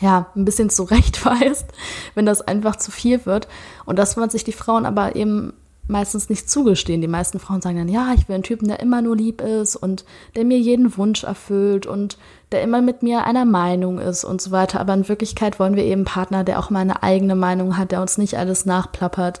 ja, 0.00 0.26
ein 0.36 0.44
bisschen 0.44 0.70
zurechtweist, 0.70 1.66
wenn 2.14 2.26
das 2.26 2.40
einfach 2.40 2.76
zu 2.76 2.90
viel 2.90 3.26
wird. 3.26 3.48
Und 3.84 3.98
das 3.98 4.16
wollen 4.16 4.30
sich 4.30 4.44
die 4.44 4.52
Frauen 4.52 4.86
aber 4.86 5.16
eben 5.16 5.52
meistens 5.88 6.28
nicht 6.28 6.48
zugestehen. 6.48 7.00
Die 7.00 7.08
meisten 7.08 7.38
Frauen 7.40 7.60
sagen 7.60 7.78
dann, 7.78 7.88
ja, 7.88 8.12
ich 8.14 8.28
will 8.28 8.34
einen 8.34 8.44
Typen, 8.44 8.68
der 8.68 8.80
immer 8.80 9.02
nur 9.02 9.16
lieb 9.16 9.40
ist 9.40 9.74
und 9.74 10.04
der 10.36 10.44
mir 10.44 10.58
jeden 10.58 10.96
Wunsch 10.96 11.24
erfüllt 11.24 11.86
und 11.86 12.18
der 12.52 12.62
immer 12.62 12.80
mit 12.80 13.02
mir 13.02 13.24
einer 13.24 13.44
Meinung 13.44 13.98
ist 13.98 14.24
und 14.24 14.40
so 14.40 14.50
weiter. 14.50 14.80
Aber 14.80 14.94
in 14.94 15.08
Wirklichkeit 15.08 15.58
wollen 15.58 15.76
wir 15.76 15.84
eben 15.84 16.00
einen 16.00 16.04
Partner, 16.04 16.44
der 16.44 16.58
auch 16.58 16.70
mal 16.70 16.80
eine 16.80 17.02
eigene 17.02 17.34
Meinung 17.34 17.76
hat, 17.76 17.90
der 17.90 18.00
uns 18.00 18.18
nicht 18.18 18.36
alles 18.38 18.66
nachplappert, 18.66 19.40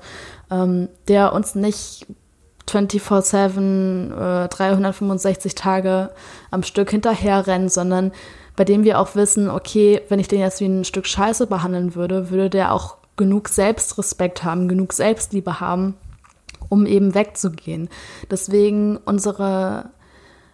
ähm, 0.50 0.88
der 1.06 1.32
uns 1.32 1.54
nicht 1.54 2.06
24-7, 2.66 4.44
äh, 4.44 4.48
365 4.48 5.54
Tage 5.54 6.10
am 6.50 6.62
Stück 6.62 6.90
hinterher 6.90 7.46
rennt, 7.46 7.72
sondern 7.72 8.12
bei 8.56 8.64
dem 8.64 8.84
wir 8.84 8.98
auch 8.98 9.14
wissen, 9.14 9.48
okay, 9.48 10.02
wenn 10.08 10.18
ich 10.18 10.28
den 10.28 10.40
jetzt 10.40 10.60
wie 10.60 10.66
ein 10.66 10.84
Stück 10.84 11.06
Scheiße 11.06 11.46
behandeln 11.46 11.94
würde, 11.94 12.30
würde 12.30 12.50
der 12.50 12.72
auch 12.72 12.96
genug 13.16 13.48
Selbstrespekt 13.48 14.44
haben, 14.44 14.68
genug 14.68 14.92
Selbstliebe 14.92 15.60
haben, 15.60 15.94
um 16.68 16.86
eben 16.86 17.14
wegzugehen. 17.14 17.88
Deswegen 18.30 18.96
unsere 18.98 19.90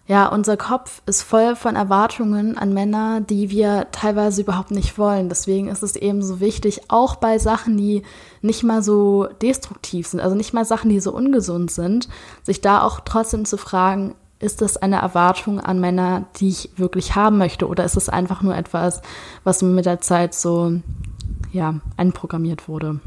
ja, 0.06 0.28
unser 0.28 0.58
Kopf 0.58 1.00
ist 1.06 1.22
voll 1.22 1.56
von 1.56 1.76
Erwartungen 1.76 2.58
an 2.58 2.74
Männer, 2.74 3.22
die 3.22 3.48
wir 3.48 3.86
teilweise 3.90 4.42
überhaupt 4.42 4.70
nicht 4.70 4.98
wollen. 4.98 5.30
Deswegen 5.30 5.68
ist 5.68 5.82
es 5.82 5.96
eben 5.96 6.22
so 6.22 6.40
wichtig, 6.40 6.82
auch 6.88 7.16
bei 7.16 7.38
Sachen, 7.38 7.78
die 7.78 8.02
nicht 8.42 8.64
mal 8.64 8.82
so 8.82 9.26
destruktiv 9.40 10.06
sind, 10.06 10.20
also 10.20 10.36
nicht 10.36 10.52
mal 10.52 10.66
Sachen, 10.66 10.90
die 10.90 11.00
so 11.00 11.10
ungesund 11.14 11.70
sind, 11.70 12.08
sich 12.42 12.60
da 12.60 12.82
auch 12.82 13.00
trotzdem 13.00 13.46
zu 13.46 13.56
fragen, 13.56 14.14
ist 14.40 14.60
das 14.60 14.76
eine 14.76 14.96
Erwartung 14.96 15.58
an 15.58 15.80
Männer, 15.80 16.26
die 16.36 16.48
ich 16.48 16.70
wirklich 16.76 17.14
haben 17.14 17.38
möchte, 17.38 17.66
oder 17.66 17.84
ist 17.84 17.96
es 17.96 18.10
einfach 18.10 18.42
nur 18.42 18.54
etwas, 18.54 19.00
was 19.42 19.62
mir 19.62 19.70
mit 19.70 19.86
der 19.86 20.02
Zeit 20.02 20.34
so, 20.34 20.80
ja, 21.50 21.76
einprogrammiert 21.96 22.68
wurde? 22.68 23.00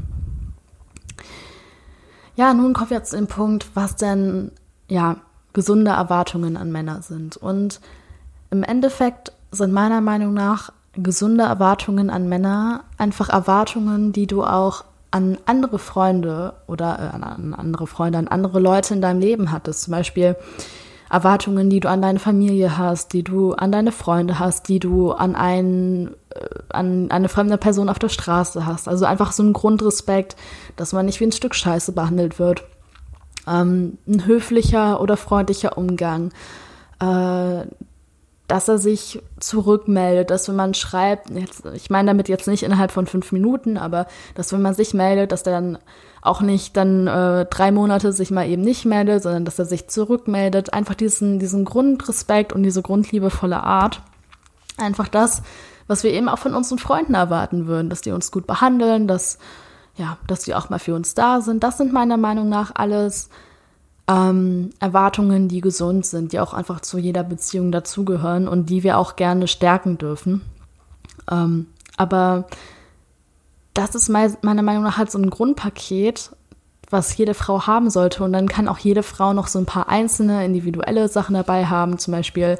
Ja, 2.38 2.54
nun 2.54 2.72
kommen 2.72 2.90
wir 2.90 3.02
zu 3.02 3.16
dem 3.16 3.26
Punkt, 3.26 3.66
was 3.74 3.96
denn, 3.96 4.52
ja, 4.86 5.16
gesunde 5.54 5.90
Erwartungen 5.90 6.56
an 6.56 6.70
Männer 6.70 7.02
sind. 7.02 7.36
Und 7.36 7.80
im 8.52 8.62
Endeffekt 8.62 9.32
sind 9.50 9.72
meiner 9.72 10.00
Meinung 10.00 10.34
nach 10.34 10.72
gesunde 10.92 11.42
Erwartungen 11.42 12.10
an 12.10 12.28
Männer 12.28 12.84
einfach 12.96 13.28
Erwartungen, 13.28 14.12
die 14.12 14.28
du 14.28 14.44
auch 14.44 14.84
an 15.10 15.36
andere 15.46 15.80
Freunde 15.80 16.52
oder 16.68 17.00
äh, 17.00 17.16
an 17.16 17.54
andere 17.54 17.88
Freunde, 17.88 18.20
an 18.20 18.28
andere 18.28 18.60
Leute 18.60 18.94
in 18.94 19.00
deinem 19.00 19.18
Leben 19.18 19.50
hattest. 19.50 19.82
Zum 19.82 19.90
Beispiel 19.90 20.36
Erwartungen, 21.10 21.70
die 21.70 21.80
du 21.80 21.88
an 21.88 22.02
deine 22.02 22.18
Familie 22.18 22.76
hast, 22.76 23.12
die 23.12 23.22
du 23.22 23.52
an 23.52 23.72
deine 23.72 23.92
Freunde 23.92 24.38
hast, 24.38 24.68
die 24.68 24.78
du 24.78 25.12
an, 25.12 25.34
ein, 25.34 26.14
äh, 26.30 26.48
an 26.68 27.10
eine 27.10 27.28
fremde 27.28 27.58
Person 27.58 27.88
auf 27.88 27.98
der 27.98 28.10
Straße 28.10 28.66
hast. 28.66 28.88
Also 28.88 29.04
einfach 29.04 29.32
so 29.32 29.42
ein 29.42 29.52
Grundrespekt, 29.52 30.36
dass 30.76 30.92
man 30.92 31.06
nicht 31.06 31.20
wie 31.20 31.24
ein 31.24 31.32
Stück 31.32 31.54
Scheiße 31.54 31.92
behandelt 31.92 32.38
wird 32.38 32.64
ähm, 33.48 33.98
ein 34.06 34.26
höflicher 34.26 35.00
oder 35.00 35.16
freundlicher 35.16 35.78
Umgang, 35.78 36.30
äh, 37.00 37.64
dass 38.48 38.66
er 38.66 38.78
sich 38.78 39.22
zurückmeldet, 39.38 40.30
dass 40.30 40.48
wenn 40.48 40.56
man 40.56 40.74
schreibt, 40.74 41.30
jetzt, 41.30 41.64
ich 41.74 41.90
meine 41.90 42.08
damit 42.08 42.28
jetzt 42.28 42.48
nicht 42.48 42.62
innerhalb 42.62 42.90
von 42.90 43.06
fünf 43.06 43.30
Minuten, 43.30 43.76
aber 43.76 44.06
dass 44.34 44.52
wenn 44.52 44.62
man 44.62 44.74
sich 44.74 44.94
meldet, 44.94 45.32
dass 45.32 45.42
der 45.42 45.52
dann 45.52 45.78
auch 46.22 46.40
nicht 46.40 46.76
dann 46.76 47.06
äh, 47.06 47.44
drei 47.44 47.70
Monate 47.70 48.12
sich 48.12 48.30
mal 48.30 48.48
eben 48.48 48.62
nicht 48.62 48.86
meldet, 48.86 49.22
sondern 49.22 49.44
dass 49.44 49.58
er 49.58 49.66
sich 49.66 49.88
zurückmeldet. 49.88 50.72
Einfach 50.72 50.94
diesen, 50.94 51.38
diesen 51.38 51.64
Grundrespekt 51.64 52.52
und 52.52 52.62
diese 52.62 52.82
grundliebevolle 52.82 53.62
Art. 53.62 54.00
Einfach 54.78 55.08
das, 55.08 55.42
was 55.86 56.02
wir 56.02 56.10
eben 56.12 56.28
auch 56.28 56.38
von 56.38 56.54
unseren 56.54 56.78
Freunden 56.78 57.14
erwarten 57.14 57.66
würden, 57.66 57.90
dass 57.90 58.00
die 58.00 58.12
uns 58.12 58.30
gut 58.32 58.46
behandeln, 58.46 59.06
dass 59.06 59.38
ja, 59.96 60.16
dass 60.26 60.44
sie 60.44 60.54
auch 60.54 60.70
mal 60.70 60.78
für 60.78 60.94
uns 60.94 61.14
da 61.14 61.40
sind. 61.40 61.64
Das 61.64 61.76
sind 61.76 61.92
meiner 61.92 62.16
Meinung 62.16 62.48
nach 62.48 62.70
alles 62.74 63.28
ähm, 64.08 64.70
Erwartungen, 64.80 65.48
die 65.48 65.60
gesund 65.60 66.06
sind, 66.06 66.32
die 66.32 66.40
auch 66.40 66.54
einfach 66.54 66.80
zu 66.80 66.98
jeder 66.98 67.22
Beziehung 67.22 67.70
dazugehören 67.70 68.48
und 68.48 68.70
die 68.70 68.82
wir 68.82 68.98
auch 68.98 69.16
gerne 69.16 69.46
stärken 69.46 69.98
dürfen. 69.98 70.40
Ähm, 71.30 71.66
aber 71.96 72.46
das 73.74 73.94
ist 73.94 74.08
meiner 74.08 74.62
Meinung 74.62 74.82
nach 74.82 74.96
halt 74.96 75.10
so 75.10 75.18
ein 75.18 75.30
Grundpaket, 75.30 76.32
was 76.90 77.16
jede 77.16 77.34
Frau 77.34 77.66
haben 77.66 77.90
sollte. 77.90 78.24
Und 78.24 78.32
dann 78.32 78.48
kann 78.48 78.66
auch 78.66 78.78
jede 78.78 79.02
Frau 79.02 79.34
noch 79.34 79.46
so 79.46 79.58
ein 79.58 79.66
paar 79.66 79.88
einzelne, 79.88 80.44
individuelle 80.44 81.08
Sachen 81.08 81.34
dabei 81.34 81.66
haben. 81.66 81.98
Zum 81.98 82.12
Beispiel 82.12 82.58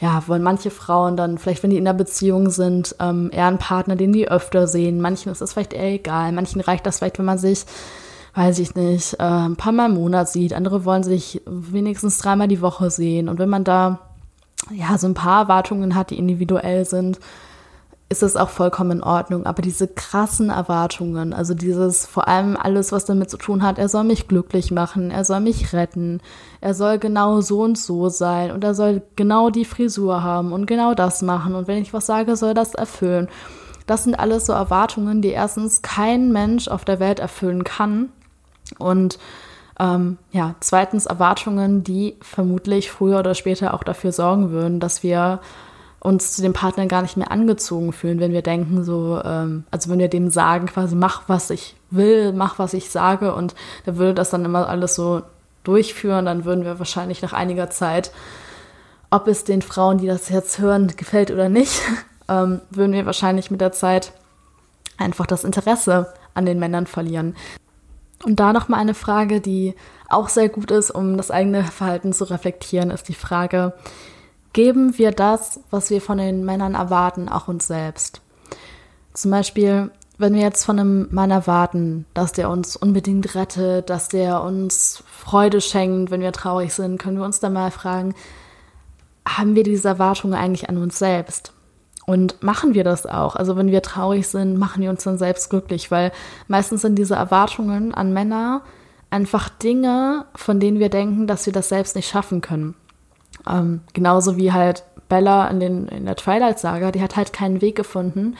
ja, 0.00 0.22
wollen 0.26 0.42
manche 0.42 0.70
Frauen 0.70 1.16
dann 1.16 1.38
vielleicht, 1.38 1.62
wenn 1.62 1.70
die 1.70 1.76
in 1.76 1.84
der 1.84 1.92
Beziehung 1.92 2.50
sind, 2.50 2.94
ähm, 3.00 3.30
eher 3.32 3.46
einen 3.46 3.58
Partner, 3.58 3.96
den 3.96 4.12
die 4.12 4.28
öfter 4.28 4.66
sehen. 4.66 5.00
Manchen 5.00 5.32
ist 5.32 5.40
das 5.40 5.52
vielleicht 5.52 5.72
eher 5.72 5.92
egal. 5.92 6.32
Manchen 6.32 6.60
reicht 6.60 6.86
das 6.86 6.98
vielleicht, 6.98 7.18
wenn 7.18 7.24
man 7.24 7.38
sich, 7.38 7.64
weiß 8.34 8.58
ich 8.58 8.74
nicht, 8.74 9.14
äh, 9.14 9.22
ein 9.22 9.56
paar 9.56 9.72
Mal 9.72 9.86
im 9.86 9.94
Monat 9.94 10.28
sieht. 10.28 10.52
Andere 10.52 10.84
wollen 10.84 11.04
sich 11.04 11.40
wenigstens 11.46 12.18
dreimal 12.18 12.48
die 12.48 12.60
Woche 12.60 12.90
sehen. 12.90 13.28
Und 13.28 13.38
wenn 13.38 13.48
man 13.48 13.64
da 13.64 14.00
ja 14.72 14.98
so 14.98 15.06
ein 15.06 15.14
paar 15.14 15.42
Erwartungen 15.42 15.94
hat, 15.94 16.10
die 16.10 16.18
individuell 16.18 16.84
sind, 16.84 17.20
ist 18.08 18.22
es 18.22 18.36
auch 18.36 18.50
vollkommen 18.50 18.98
in 18.98 19.02
Ordnung. 19.02 19.46
Aber 19.46 19.62
diese 19.62 19.86
krassen 19.86 20.50
Erwartungen, 20.50 21.32
also 21.32 21.54
dieses 21.54 22.06
vor 22.06 22.26
allem 22.26 22.56
alles, 22.56 22.90
was 22.90 23.04
damit 23.04 23.30
zu 23.30 23.36
tun 23.36 23.62
hat, 23.62 23.78
er 23.78 23.88
soll 23.88 24.04
mich 24.04 24.26
glücklich 24.26 24.70
machen, 24.72 25.10
er 25.10 25.24
soll 25.24 25.40
mich 25.40 25.72
retten, 25.72 26.20
er 26.60 26.74
soll 26.74 26.98
genau 26.98 27.40
so 27.40 27.62
und 27.62 27.78
so 27.78 28.08
sein 28.08 28.50
und 28.50 28.62
er 28.62 28.74
soll 28.74 29.02
genau 29.16 29.50
die 29.50 29.64
Frisur 29.64 30.22
haben 30.22 30.52
und 30.52 30.66
genau 30.66 30.94
das 30.94 31.22
machen 31.22 31.54
und 31.54 31.66
wenn 31.66 31.82
ich 31.82 31.94
was 31.94 32.06
sage, 32.06 32.36
soll 32.36 32.54
das 32.54 32.74
erfüllen. 32.74 33.28
Das 33.86 34.04
sind 34.04 34.18
alles 34.18 34.46
so 34.46 34.52
Erwartungen, 34.52 35.22
die 35.22 35.28
erstens 35.28 35.82
kein 35.82 36.30
Mensch 36.30 36.68
auf 36.68 36.84
der 36.84 37.00
Welt 37.00 37.20
erfüllen 37.20 37.64
kann 37.64 38.10
und 38.78 39.18
ähm, 39.78 40.18
ja, 40.30 40.54
zweitens 40.60 41.06
Erwartungen, 41.06 41.82
die 41.82 42.16
vermutlich 42.20 42.90
früher 42.90 43.18
oder 43.18 43.34
später 43.34 43.74
auch 43.74 43.82
dafür 43.82 44.12
sorgen 44.12 44.50
würden, 44.50 44.78
dass 44.78 45.02
wir 45.02 45.40
uns 45.98 46.36
zu 46.36 46.42
dem 46.42 46.52
Partner 46.52 46.86
gar 46.86 47.02
nicht 47.02 47.16
mehr 47.16 47.32
angezogen 47.32 47.92
fühlen, 47.92 48.20
wenn 48.20 48.32
wir 48.32 48.42
denken, 48.42 48.84
so, 48.84 49.20
ähm, 49.24 49.64
also 49.70 49.90
wenn 49.90 49.98
wir 49.98 50.08
dem 50.08 50.30
sagen, 50.30 50.66
quasi, 50.66 50.94
mach, 50.94 51.22
was 51.28 51.50
ich 51.50 51.74
will, 51.90 52.32
mach, 52.32 52.58
was 52.58 52.74
ich 52.74 52.90
sage, 52.90 53.34
und 53.34 53.54
der 53.86 53.96
würde 53.96 54.14
das 54.14 54.30
dann 54.30 54.44
immer 54.44 54.68
alles 54.68 54.94
so 54.94 55.22
durchführen, 55.64 56.26
dann 56.26 56.44
würden 56.44 56.64
wir 56.64 56.78
wahrscheinlich 56.78 57.22
nach 57.22 57.32
einiger 57.32 57.70
Zeit 57.70 58.12
ob 59.14 59.28
es 59.28 59.44
den 59.44 59.62
Frauen, 59.62 59.98
die 59.98 60.08
das 60.08 60.28
jetzt 60.28 60.58
hören, 60.58 60.88
gefällt 60.96 61.30
oder 61.30 61.48
nicht, 61.48 61.80
ähm, 62.28 62.60
würden 62.70 62.92
wir 62.92 63.06
wahrscheinlich 63.06 63.50
mit 63.50 63.60
der 63.60 63.70
Zeit 63.70 64.12
einfach 64.98 65.26
das 65.26 65.44
Interesse 65.44 66.12
an 66.34 66.46
den 66.46 66.58
Männern 66.58 66.88
verlieren. 66.88 67.36
Und 68.24 68.40
da 68.40 68.52
nochmal 68.52 68.80
eine 68.80 68.94
Frage, 68.94 69.40
die 69.40 69.74
auch 70.08 70.28
sehr 70.28 70.48
gut 70.48 70.70
ist, 70.70 70.90
um 70.90 71.16
das 71.16 71.30
eigene 71.30 71.64
Verhalten 71.64 72.12
zu 72.12 72.24
reflektieren, 72.24 72.90
ist 72.90 73.08
die 73.08 73.14
Frage, 73.14 73.74
geben 74.52 74.96
wir 74.98 75.12
das, 75.12 75.60
was 75.70 75.90
wir 75.90 76.00
von 76.00 76.18
den 76.18 76.44
Männern 76.44 76.74
erwarten, 76.74 77.28
auch 77.28 77.48
uns 77.48 77.66
selbst? 77.66 78.22
Zum 79.12 79.30
Beispiel, 79.30 79.90
wenn 80.18 80.34
wir 80.34 80.42
jetzt 80.42 80.64
von 80.64 80.78
einem 80.78 81.08
Mann 81.10 81.30
erwarten, 81.30 82.06
dass 82.14 82.32
der 82.32 82.50
uns 82.50 82.76
unbedingt 82.76 83.34
rettet, 83.34 83.90
dass 83.90 84.08
der 84.08 84.42
uns 84.42 85.02
Freude 85.06 85.60
schenkt, 85.60 86.10
wenn 86.10 86.20
wir 86.20 86.32
traurig 86.32 86.72
sind, 86.72 86.98
können 86.98 87.18
wir 87.18 87.24
uns 87.24 87.40
dann 87.40 87.52
mal 87.52 87.70
fragen, 87.70 88.14
haben 89.26 89.54
wir 89.54 89.62
diese 89.62 89.88
Erwartungen 89.88 90.34
eigentlich 90.34 90.68
an 90.68 90.78
uns 90.78 90.98
selbst? 90.98 91.53
Und 92.06 92.42
machen 92.42 92.74
wir 92.74 92.84
das 92.84 93.06
auch? 93.06 93.34
Also 93.34 93.56
wenn 93.56 93.70
wir 93.70 93.82
traurig 93.82 94.28
sind, 94.28 94.58
machen 94.58 94.82
wir 94.82 94.90
uns 94.90 95.04
dann 95.04 95.16
selbst 95.16 95.48
glücklich, 95.48 95.90
weil 95.90 96.12
meistens 96.48 96.82
sind 96.82 96.96
diese 96.96 97.14
Erwartungen 97.14 97.94
an 97.94 98.12
Männer 98.12 98.62
einfach 99.10 99.48
Dinge, 99.48 100.26
von 100.34 100.60
denen 100.60 100.80
wir 100.80 100.90
denken, 100.90 101.26
dass 101.26 101.46
wir 101.46 101.52
das 101.52 101.68
selbst 101.68 101.96
nicht 101.96 102.08
schaffen 102.08 102.40
können. 102.40 102.74
Ähm, 103.48 103.80
genauso 103.92 104.36
wie 104.36 104.52
halt 104.52 104.84
Bella 105.08 105.48
in, 105.48 105.60
den, 105.60 105.88
in 105.88 106.04
der 106.04 106.16
Twilight-Saga, 106.16 106.90
die 106.90 107.02
hat 107.02 107.16
halt 107.16 107.32
keinen 107.32 107.60
Weg 107.60 107.76
gefunden, 107.76 108.36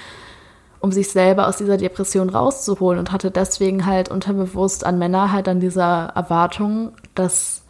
um 0.81 0.93
sich 0.93 1.11
selber 1.11 1.49
aus 1.49 1.57
dieser 1.57 1.77
Depression 1.77 2.29
rauszuholen 2.29 2.99
und 2.99 3.13
hatte 3.13 3.31
deswegen 3.31 3.87
halt 3.87 4.11
unterbewusst 4.11 4.85
an 4.85 4.99
Männer 4.99 5.33
halt 5.33 5.47
dann 5.47 5.61
diese 5.61 5.81
Erwartung, 5.81 6.93
dass 7.15 7.63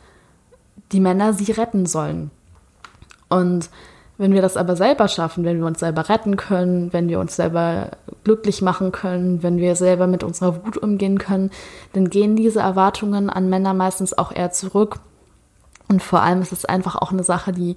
die 0.92 1.00
Männer 1.00 1.32
sie 1.32 1.52
retten 1.52 1.86
sollen. 1.86 2.30
Und 3.28 3.68
wenn 4.16 4.32
wir 4.32 4.42
das 4.42 4.56
aber 4.56 4.76
selber 4.76 5.08
schaffen, 5.08 5.44
wenn 5.44 5.58
wir 5.58 5.66
uns 5.66 5.80
selber 5.80 6.08
retten 6.08 6.36
können, 6.36 6.92
wenn 6.92 7.08
wir 7.08 7.18
uns 7.18 7.34
selber 7.34 7.90
glücklich 8.22 8.62
machen 8.62 8.92
können, 8.92 9.42
wenn 9.42 9.58
wir 9.58 9.74
selber 9.74 10.06
mit 10.06 10.22
unserer 10.22 10.64
Wut 10.64 10.76
umgehen 10.76 11.18
können, 11.18 11.50
dann 11.92 12.10
gehen 12.10 12.36
diese 12.36 12.60
Erwartungen 12.60 13.28
an 13.28 13.48
Männer 13.48 13.74
meistens 13.74 14.16
auch 14.16 14.30
eher 14.30 14.52
zurück. 14.52 15.00
Und 15.88 16.02
vor 16.02 16.22
allem 16.22 16.42
ist 16.42 16.52
es 16.52 16.64
einfach 16.64 16.94
auch 16.96 17.12
eine 17.12 17.24
Sache, 17.24 17.52
die 17.52 17.76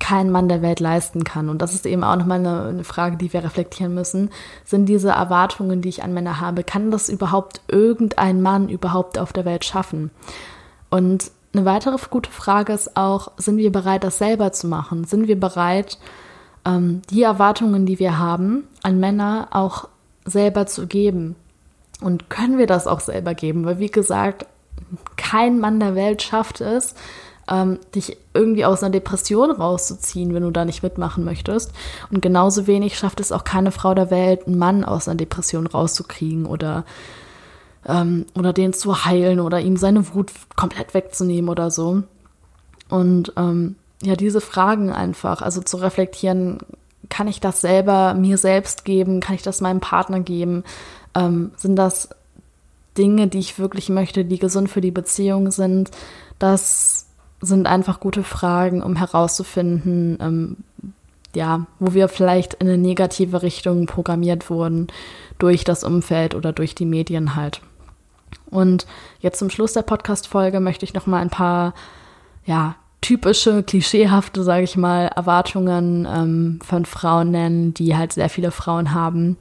kein 0.00 0.30
Mann 0.30 0.48
der 0.48 0.60
Welt 0.60 0.80
leisten 0.80 1.24
kann. 1.24 1.48
Und 1.48 1.62
das 1.62 1.72
ist 1.72 1.86
eben 1.86 2.04
auch 2.04 2.16
nochmal 2.16 2.40
eine, 2.40 2.64
eine 2.64 2.84
Frage, 2.84 3.16
die 3.16 3.32
wir 3.32 3.42
reflektieren 3.42 3.94
müssen. 3.94 4.30
Sind 4.64 4.86
diese 4.86 5.10
Erwartungen, 5.10 5.80
die 5.80 5.88
ich 5.88 6.02
an 6.02 6.12
Männer 6.12 6.40
habe, 6.40 6.62
kann 6.62 6.90
das 6.90 7.08
überhaupt 7.08 7.62
irgendein 7.68 8.42
Mann 8.42 8.68
überhaupt 8.68 9.18
auf 9.18 9.32
der 9.32 9.46
Welt 9.46 9.64
schaffen? 9.64 10.10
Und 10.90 11.30
eine 11.54 11.64
weitere 11.64 11.96
gute 12.10 12.30
Frage 12.30 12.72
ist 12.72 12.96
auch, 12.96 13.32
sind 13.36 13.56
wir 13.56 13.72
bereit, 13.72 14.04
das 14.04 14.18
selber 14.18 14.52
zu 14.52 14.66
machen? 14.66 15.04
Sind 15.04 15.28
wir 15.28 15.38
bereit, 15.38 15.98
ähm, 16.64 17.02
die 17.10 17.22
Erwartungen, 17.22 17.86
die 17.86 17.98
wir 17.98 18.18
haben, 18.18 18.68
an 18.82 18.98
Männer 19.00 19.48
auch 19.50 19.88
selber 20.24 20.66
zu 20.66 20.86
geben? 20.86 21.36
Und 22.00 22.28
können 22.28 22.58
wir 22.58 22.66
das 22.66 22.86
auch 22.86 23.00
selber 23.00 23.34
geben? 23.34 23.64
Weil, 23.64 23.78
wie 23.78 23.90
gesagt, 23.90 24.46
kein 25.16 25.60
Mann 25.60 25.80
der 25.80 25.94
Welt 25.94 26.22
schafft 26.22 26.60
es, 26.60 26.94
ähm, 27.48 27.78
dich 27.94 28.16
irgendwie 28.32 28.64
aus 28.64 28.82
einer 28.82 28.90
Depression 28.90 29.50
rauszuziehen, 29.50 30.34
wenn 30.34 30.42
du 30.42 30.50
da 30.50 30.64
nicht 30.64 30.82
mitmachen 30.82 31.24
möchtest. 31.24 31.72
Und 32.10 32.22
genauso 32.22 32.66
wenig 32.66 32.98
schafft 32.98 33.20
es 33.20 33.32
auch 33.32 33.44
keine 33.44 33.70
Frau 33.70 33.94
der 33.94 34.10
Welt, 34.10 34.46
einen 34.46 34.58
Mann 34.58 34.84
aus 34.84 35.08
einer 35.08 35.16
Depression 35.16 35.66
rauszukriegen 35.66 36.46
oder 36.46 36.84
ähm, 37.86 38.26
oder 38.36 38.52
den 38.52 38.72
zu 38.72 39.04
heilen 39.04 39.40
oder 39.40 39.60
ihm 39.60 39.76
seine 39.76 40.14
Wut 40.14 40.32
komplett 40.56 40.94
wegzunehmen 40.94 41.48
oder 41.48 41.70
so. 41.70 42.02
Und 42.88 43.32
ähm, 43.36 43.76
ja, 44.02 44.16
diese 44.16 44.40
Fragen 44.40 44.90
einfach, 44.90 45.42
also 45.42 45.60
zu 45.62 45.78
reflektieren, 45.78 46.58
kann 47.08 47.28
ich 47.28 47.40
das 47.40 47.60
selber 47.60 48.14
mir 48.14 48.38
selbst 48.38 48.84
geben? 48.84 49.20
Kann 49.20 49.36
ich 49.36 49.42
das 49.42 49.60
meinem 49.60 49.80
Partner 49.80 50.20
geben? 50.20 50.64
Ähm, 51.14 51.52
sind 51.56 51.76
das 51.76 52.08
Dinge, 52.96 53.28
die 53.28 53.38
ich 53.38 53.58
wirklich 53.58 53.88
möchte, 53.88 54.24
die 54.24 54.38
gesund 54.38 54.70
für 54.70 54.80
die 54.80 54.90
Beziehung 54.90 55.50
sind? 55.50 55.90
Das 56.38 57.06
sind 57.40 57.66
einfach 57.66 58.00
gute 58.00 58.22
Fragen, 58.22 58.82
um 58.82 58.96
herauszufinden, 58.96 60.18
ähm, 60.20 60.56
ja, 61.34 61.66
wo 61.78 61.94
wir 61.94 62.08
vielleicht 62.08 62.54
in 62.54 62.68
eine 62.68 62.78
negative 62.78 63.42
Richtung 63.42 63.86
programmiert 63.86 64.50
wurden 64.50 64.86
durch 65.38 65.64
das 65.64 65.84
Umfeld 65.84 66.34
oder 66.34 66.52
durch 66.52 66.74
die 66.74 66.86
Medien 66.86 67.34
halt. 67.34 67.60
Und 68.50 68.86
jetzt 69.20 69.38
zum 69.38 69.50
Schluss 69.50 69.72
der 69.72 69.82
Podcast-Folge 69.82 70.60
möchte 70.60 70.84
ich 70.84 70.94
noch 70.94 71.06
mal 71.06 71.20
ein 71.20 71.30
paar, 71.30 71.74
ja, 72.44 72.76
typische, 73.04 73.62
klischeehafte, 73.62 74.42
sage 74.42 74.64
ich 74.64 74.76
mal, 74.76 75.08
Erwartungen 75.08 76.08
ähm, 76.10 76.58
von 76.64 76.86
Frauen 76.86 77.30
nennen, 77.30 77.74
die 77.74 77.96
halt 77.96 78.14
sehr 78.14 78.30
viele 78.30 78.50
Frauen 78.50 78.94
haben. 78.94 79.36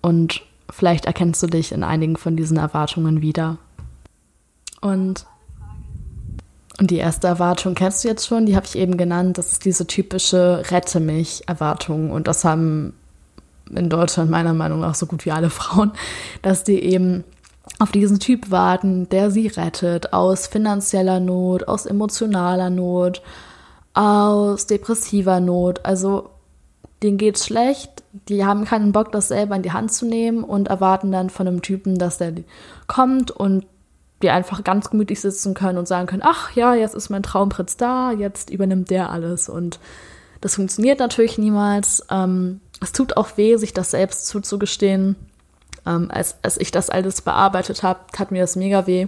Und 0.00 0.42
vielleicht 0.70 1.04
erkennst 1.04 1.42
du 1.42 1.46
dich 1.46 1.72
in 1.72 1.82
einigen 1.82 2.16
von 2.16 2.34
diesen 2.34 2.56
Erwartungen 2.56 3.20
wieder. 3.20 3.58
Und, 4.80 5.26
und 6.78 6.90
die 6.90 6.96
erste 6.96 7.26
Erwartung 7.26 7.74
kennst 7.74 8.04
du 8.04 8.08
jetzt 8.08 8.26
schon, 8.26 8.46
die 8.46 8.56
habe 8.56 8.66
ich 8.66 8.76
eben 8.76 8.96
genannt. 8.96 9.36
Das 9.36 9.52
ist 9.52 9.66
diese 9.66 9.86
typische 9.86 10.62
Rette 10.70 10.98
mich-Erwartung. 10.98 12.10
Und 12.10 12.26
das 12.26 12.44
haben 12.44 12.94
in 13.70 13.90
Deutschland 13.90 14.30
meiner 14.30 14.54
Meinung 14.54 14.80
nach 14.80 14.94
so 14.94 15.04
gut 15.04 15.26
wie 15.26 15.32
alle 15.32 15.50
Frauen, 15.50 15.92
dass 16.40 16.64
die 16.64 16.82
eben 16.82 17.24
auf 17.78 17.92
diesen 17.92 18.18
Typ 18.18 18.50
warten, 18.50 19.08
der 19.08 19.30
sie 19.30 19.48
rettet 19.48 20.12
aus 20.12 20.46
finanzieller 20.46 21.20
Not, 21.20 21.66
aus 21.68 21.86
emotionaler 21.86 22.70
Not, 22.70 23.22
aus 23.94 24.66
depressiver 24.66 25.40
Not. 25.40 25.84
Also 25.84 26.30
denen 27.02 27.18
geht's 27.18 27.46
schlecht, 27.46 28.02
die 28.28 28.44
haben 28.44 28.64
keinen 28.64 28.92
Bock, 28.92 29.12
das 29.12 29.28
selber 29.28 29.56
in 29.56 29.62
die 29.62 29.72
Hand 29.72 29.92
zu 29.92 30.06
nehmen 30.06 30.44
und 30.44 30.68
erwarten 30.68 31.10
dann 31.10 31.30
von 31.30 31.48
einem 31.48 31.62
Typen, 31.62 31.98
dass 31.98 32.18
der 32.18 32.32
kommt 32.86 33.30
und 33.30 33.66
die 34.22 34.30
einfach 34.30 34.64
ganz 34.64 34.90
gemütlich 34.90 35.20
sitzen 35.20 35.52
können 35.54 35.78
und 35.78 35.88
sagen 35.88 36.06
können, 36.06 36.22
ach 36.24 36.52
ja, 36.52 36.74
jetzt 36.74 36.94
ist 36.94 37.10
mein 37.10 37.22
Traumprinz 37.22 37.76
da, 37.76 38.12
jetzt 38.12 38.48
übernimmt 38.50 38.90
der 38.90 39.10
alles. 39.10 39.48
Und 39.48 39.80
das 40.40 40.54
funktioniert 40.54 40.98
natürlich 40.98 41.36
niemals. 41.36 42.06
Ähm, 42.10 42.60
es 42.80 42.92
tut 42.92 43.16
auch 43.16 43.36
weh, 43.36 43.56
sich 43.56 43.74
das 43.74 43.90
selbst 43.90 44.26
zuzugestehen 44.26 45.16
ähm, 45.86 46.10
als, 46.10 46.36
als 46.42 46.58
ich 46.58 46.70
das 46.70 46.90
alles 46.90 47.22
bearbeitet 47.22 47.82
habe, 47.82 48.00
tat 48.12 48.30
mir 48.30 48.40
das 48.40 48.56
mega 48.56 48.86
weh, 48.86 49.06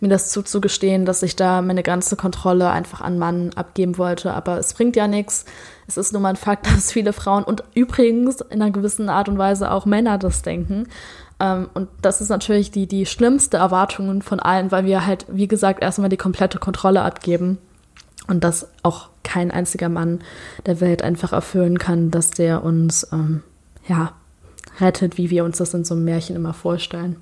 mir 0.00 0.08
das 0.08 0.30
zuzugestehen, 0.30 1.04
dass 1.04 1.22
ich 1.22 1.36
da 1.36 1.62
meine 1.62 1.82
ganze 1.82 2.16
Kontrolle 2.16 2.70
einfach 2.70 3.00
an 3.00 3.18
Mann 3.18 3.50
abgeben 3.54 3.98
wollte. 3.98 4.32
Aber 4.34 4.58
es 4.58 4.74
bringt 4.74 4.96
ja 4.96 5.08
nichts. 5.08 5.44
Es 5.86 5.96
ist 5.96 6.12
nur 6.12 6.20
mal 6.20 6.30
ein 6.30 6.36
Fakt, 6.36 6.66
dass 6.74 6.92
viele 6.92 7.12
Frauen 7.12 7.44
und 7.44 7.64
übrigens 7.74 8.40
in 8.40 8.62
einer 8.62 8.70
gewissen 8.70 9.08
Art 9.08 9.28
und 9.28 9.38
Weise 9.38 9.70
auch 9.70 9.86
Männer 9.86 10.18
das 10.18 10.42
denken. 10.42 10.88
Ähm, 11.40 11.68
und 11.74 11.88
das 12.02 12.20
ist 12.20 12.28
natürlich 12.28 12.70
die, 12.70 12.86
die 12.86 13.06
schlimmste 13.06 13.56
Erwartung 13.56 14.22
von 14.22 14.40
allen, 14.40 14.70
weil 14.70 14.84
wir 14.84 15.06
halt, 15.06 15.26
wie 15.28 15.48
gesagt, 15.48 15.82
erstmal 15.82 16.10
die 16.10 16.16
komplette 16.16 16.58
Kontrolle 16.58 17.02
abgeben. 17.02 17.58
Und 18.26 18.44
das 18.44 18.68
auch 18.82 19.08
kein 19.22 19.50
einziger 19.50 19.88
Mann 19.88 20.20
der 20.66 20.82
Welt 20.82 21.02
einfach 21.02 21.32
erfüllen 21.32 21.78
kann, 21.78 22.10
dass 22.10 22.30
der 22.30 22.62
uns 22.62 23.08
ähm, 23.10 23.42
ja 23.86 24.12
rettet, 24.80 25.18
wie 25.18 25.30
wir 25.30 25.44
uns 25.44 25.58
das 25.58 25.74
in 25.74 25.84
so 25.84 25.94
einem 25.94 26.04
Märchen 26.04 26.36
immer 26.36 26.54
vorstellen. 26.54 27.16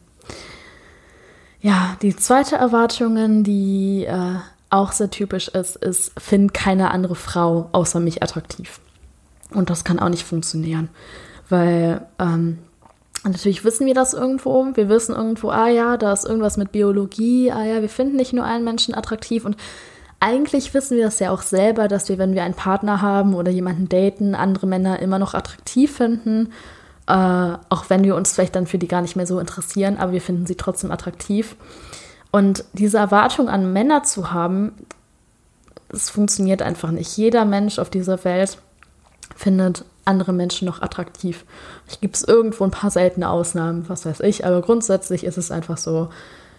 Ja, 1.61 1.97
die 2.03 2.15
zweite 2.15 2.57
Erwartung, 2.57 3.43
die 3.43 4.05
äh, 4.05 4.37
auch 4.71 4.93
sehr 4.93 5.11
typisch 5.11 5.49
ist, 5.49 5.77
ist, 5.77 6.13
find 6.21 6.55
keine 6.55 6.91
andere 6.91 7.15
Frau 7.15 7.69
außer 7.73 8.01
mich 8.01 8.23
attraktiv. 8.23 8.81
Und 9.51 9.71
das 9.71 9.85
kann 9.85 9.99
auch 9.99 10.09
nicht 10.09 10.25
funktionieren, 10.25 10.89
weil 11.49 12.07
ähm, 12.19 12.59
natürlich 13.25 13.65
wissen 13.65 13.87
wir 13.87 13.95
das 13.95 14.13
irgendwo. 14.13 14.67
Wir 14.75 14.89
wissen 14.89 15.15
irgendwo, 15.15 15.51
ah 15.51 15.69
ja, 15.69 15.97
da 15.97 16.13
ist 16.13 16.25
irgendwas 16.25 16.57
mit 16.57 16.73
Biologie, 16.73 17.51
ah 17.53 17.65
ja, 17.65 17.81
wir 17.81 17.89
finden 17.89 18.17
nicht 18.17 18.33
nur 18.33 18.45
einen 18.45 18.65
Menschen 18.65 18.95
attraktiv 18.95 19.45
und 19.45 19.57
eigentlich 20.19 20.73
wissen 20.73 20.97
wir 20.97 21.05
das 21.05 21.19
ja 21.19 21.31
auch 21.31 21.43
selber, 21.43 21.89
dass 21.89 22.09
wir, 22.09 22.17
wenn 22.19 22.35
wir 22.35 22.43
einen 22.43 22.55
Partner 22.55 23.03
haben 23.03 23.35
oder 23.35 23.51
jemanden 23.51 23.89
daten, 23.89 24.35
andere 24.35 24.67
Männer 24.67 24.99
immer 25.01 25.19
noch 25.19 25.35
attraktiv 25.35 25.95
finden 25.97 26.49
äh, 27.07 27.13
auch 27.13 27.89
wenn 27.89 28.05
wir 28.05 28.17
uns 28.17 28.33
vielleicht 28.33 28.57
dann 28.57 28.67
für 28.67 28.79
die 28.79 28.89
gar 28.89 29.03
nicht 29.03 29.17
mehr 29.17 29.27
so 29.27 29.39
interessieren, 29.39 29.97
aber 29.99 30.13
wir 30.13 30.21
finden 30.21 30.47
sie 30.47 30.57
trotzdem 30.57 30.91
attraktiv. 30.91 31.57
Und 32.31 32.65
diese 32.73 32.99
Erwartung 32.99 33.49
an 33.49 33.73
Männer 33.73 34.03
zu 34.03 34.33
haben, 34.33 34.73
das 35.89 36.11
funktioniert 36.11 36.63
einfach 36.63 36.91
nicht. 36.91 37.17
Jeder 37.17 37.45
Mensch 37.45 37.79
auf 37.79 37.91
dieser 37.91 38.25
Welt 38.25 38.59
findet 39.37 39.85
andere 40.05 40.33
Menschen 40.33 40.67
noch 40.67 40.83
attraktiv. 40.83 41.45
Es 41.87 42.01
gibt 42.01 42.23
irgendwo 42.27 42.65
ein 42.65 42.71
paar 42.71 42.91
seltene 42.91 43.29
Ausnahmen, 43.29 43.89
was 43.89 44.07
weiß 44.07 44.21
ich, 44.21 44.45
aber 44.45 44.63
grundsätzlich 44.63 45.25
ist 45.25 45.37
es 45.37 45.51
einfach 45.51 45.79
so, 45.79 46.09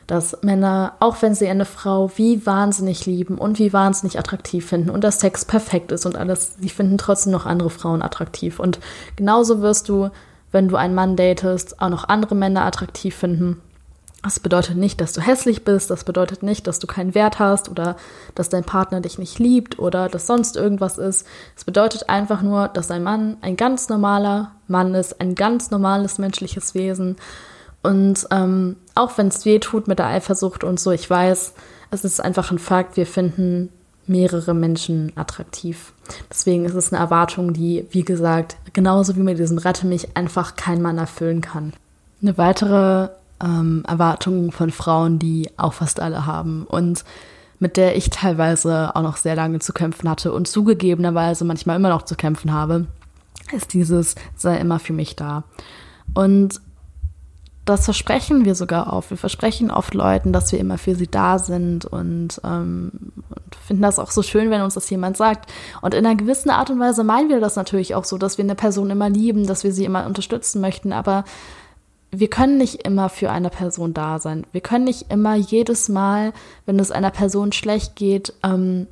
dass 0.05 0.41
Männer, 0.41 0.93
auch 1.01 1.21
wenn 1.21 1.35
sie 1.35 1.47
eine 1.47 1.65
Frau 1.65 2.09
wie 2.15 2.45
wahnsinnig 2.45 3.05
lieben 3.05 3.37
und 3.37 3.59
wie 3.59 3.73
wahnsinnig 3.73 4.17
attraktiv 4.17 4.65
finden 4.65 4.89
und 4.89 5.03
das 5.03 5.19
Sex 5.19 5.43
perfekt 5.43 5.91
ist 5.91 6.05
und 6.05 6.15
alles, 6.15 6.55
sie 6.59 6.69
finden 6.69 6.97
trotzdem 6.97 7.33
noch 7.33 7.45
andere 7.45 7.69
Frauen 7.69 8.01
attraktiv. 8.01 8.59
Und 8.59 8.79
genauso 9.17 9.61
wirst 9.61 9.89
du 9.89 10.09
wenn 10.51 10.67
du 10.67 10.75
einen 10.75 10.95
Mann 10.95 11.15
datest, 11.15 11.81
auch 11.81 11.89
noch 11.89 12.07
andere 12.07 12.35
Männer 12.35 12.65
attraktiv 12.65 13.15
finden. 13.15 13.61
Das 14.23 14.39
bedeutet 14.39 14.77
nicht, 14.77 14.99
dass 14.99 15.13
du 15.13 15.21
hässlich 15.21 15.63
bist, 15.63 15.89
das 15.89 16.03
bedeutet 16.03 16.43
nicht, 16.43 16.67
dass 16.67 16.79
du 16.79 16.87
keinen 16.87 17.15
Wert 17.15 17.39
hast 17.39 17.69
oder 17.69 17.95
dass 18.35 18.49
dein 18.49 18.63
Partner 18.63 18.99
dich 18.99 19.19
nicht 19.19 19.39
liebt 19.39 19.77
oder 19.79 20.09
dass 20.09 20.27
sonst 20.27 20.57
irgendwas 20.57 20.97
ist. 20.97 21.25
Es 21.55 21.63
bedeutet 21.63 22.09
einfach 22.09 22.41
nur, 22.41 22.67
dass 22.67 22.91
ein 22.91 23.03
Mann 23.03 23.37
ein 23.41 23.55
ganz 23.55 23.89
normaler 23.89 24.51
Mann 24.67 24.95
ist, 24.95 25.21
ein 25.21 25.35
ganz 25.35 25.69
normales 25.69 26.17
menschliches 26.17 26.73
Wesen. 26.73 27.15
Und 27.83 28.27
ähm, 28.31 28.75
auch 28.95 29.17
wenn 29.17 29.27
es 29.27 29.45
weh 29.45 29.59
tut 29.59 29.87
mit 29.87 29.99
der 29.99 30.07
Eifersucht 30.07 30.63
und 30.63 30.79
so, 30.79 30.91
ich 30.91 31.09
weiß, 31.09 31.53
es 31.91 32.03
ist 32.03 32.19
einfach 32.19 32.51
ein 32.51 32.59
Fakt, 32.59 32.97
wir 32.97 33.05
finden 33.05 33.69
mehrere 34.07 34.53
Menschen 34.53 35.11
attraktiv. 35.15 35.93
Deswegen 36.29 36.65
ist 36.65 36.75
es 36.75 36.91
eine 36.91 37.01
Erwartung, 37.01 37.53
die, 37.53 37.85
wie 37.91 38.03
gesagt, 38.03 38.57
genauso 38.73 39.15
wie 39.15 39.21
mit 39.21 39.39
diesem 39.39 39.57
Rette 39.57 39.85
mich 39.85 40.15
einfach 40.15 40.55
kein 40.55 40.81
Mann 40.81 40.97
erfüllen 40.97 41.41
kann. 41.41 41.73
Eine 42.21 42.37
weitere 42.37 43.09
ähm, 43.43 43.83
Erwartung 43.87 44.51
von 44.51 44.71
Frauen, 44.71 45.19
die 45.19 45.49
auch 45.57 45.73
fast 45.73 45.99
alle 45.99 46.25
haben 46.25 46.65
und 46.67 47.03
mit 47.59 47.75
der 47.77 47.95
ich 47.95 48.09
teilweise 48.09 48.95
auch 48.95 49.01
noch 49.01 49.17
sehr 49.17 49.35
lange 49.35 49.59
zu 49.59 49.73
kämpfen 49.73 50.09
hatte 50.09 50.31
und 50.31 50.47
zugegebenerweise 50.47 51.43
manchmal 51.43 51.75
immer 51.75 51.89
noch 51.89 52.03
zu 52.03 52.15
kämpfen 52.15 52.53
habe, 52.53 52.85
ist 53.51 53.73
dieses 53.73 54.15
sei 54.35 54.57
immer 54.57 54.79
für 54.79 54.93
mich 54.93 55.15
da. 55.15 55.43
Und 56.13 56.61
das 57.69 57.85
versprechen 57.85 58.45
wir 58.45 58.55
sogar 58.55 58.93
oft. 58.93 59.09
Wir 59.09 59.17
versprechen 59.17 59.71
oft 59.71 59.93
Leuten, 59.93 60.33
dass 60.33 60.51
wir 60.51 60.59
immer 60.59 60.77
für 60.77 60.95
sie 60.95 61.07
da 61.07 61.39
sind 61.39 61.85
und, 61.85 62.41
ähm, 62.43 62.91
finden 63.65 63.83
das 63.83 63.99
auch 63.99 64.11
so 64.11 64.23
schön, 64.23 64.49
wenn 64.49 64.61
uns 64.61 64.75
das 64.75 64.89
jemand 64.89 65.17
sagt. 65.17 65.51
Und 65.81 65.93
in 65.93 66.05
einer 66.05 66.15
gewissen 66.15 66.49
Art 66.49 66.69
und 66.69 66.79
Weise 66.79 67.03
meinen 67.03 67.29
wir 67.29 67.39
das 67.39 67.55
natürlich 67.55 67.95
auch 67.95 68.05
so, 68.05 68.17
dass 68.17 68.37
wir 68.37 68.43
eine 68.43 68.55
Person 68.55 68.89
immer 68.89 69.09
lieben, 69.09 69.45
dass 69.45 69.63
wir 69.63 69.71
sie 69.71 69.85
immer 69.85 70.05
unterstützen 70.05 70.61
möchten. 70.61 70.93
Aber 70.93 71.25
wir 72.11 72.29
können 72.29 72.57
nicht 72.57 72.85
immer 72.85 73.09
für 73.09 73.29
eine 73.31 73.49
Person 73.49 73.93
da 73.93 74.19
sein. 74.19 74.45
Wir 74.51 74.61
können 74.61 74.85
nicht 74.85 75.11
immer 75.11 75.35
jedes 75.35 75.89
Mal, 75.89 76.33
wenn 76.65 76.79
es 76.79 76.91
einer 76.91 77.11
Person 77.11 77.51
schlecht 77.51 77.95
geht, 77.95 78.33
ähm, 78.43 78.87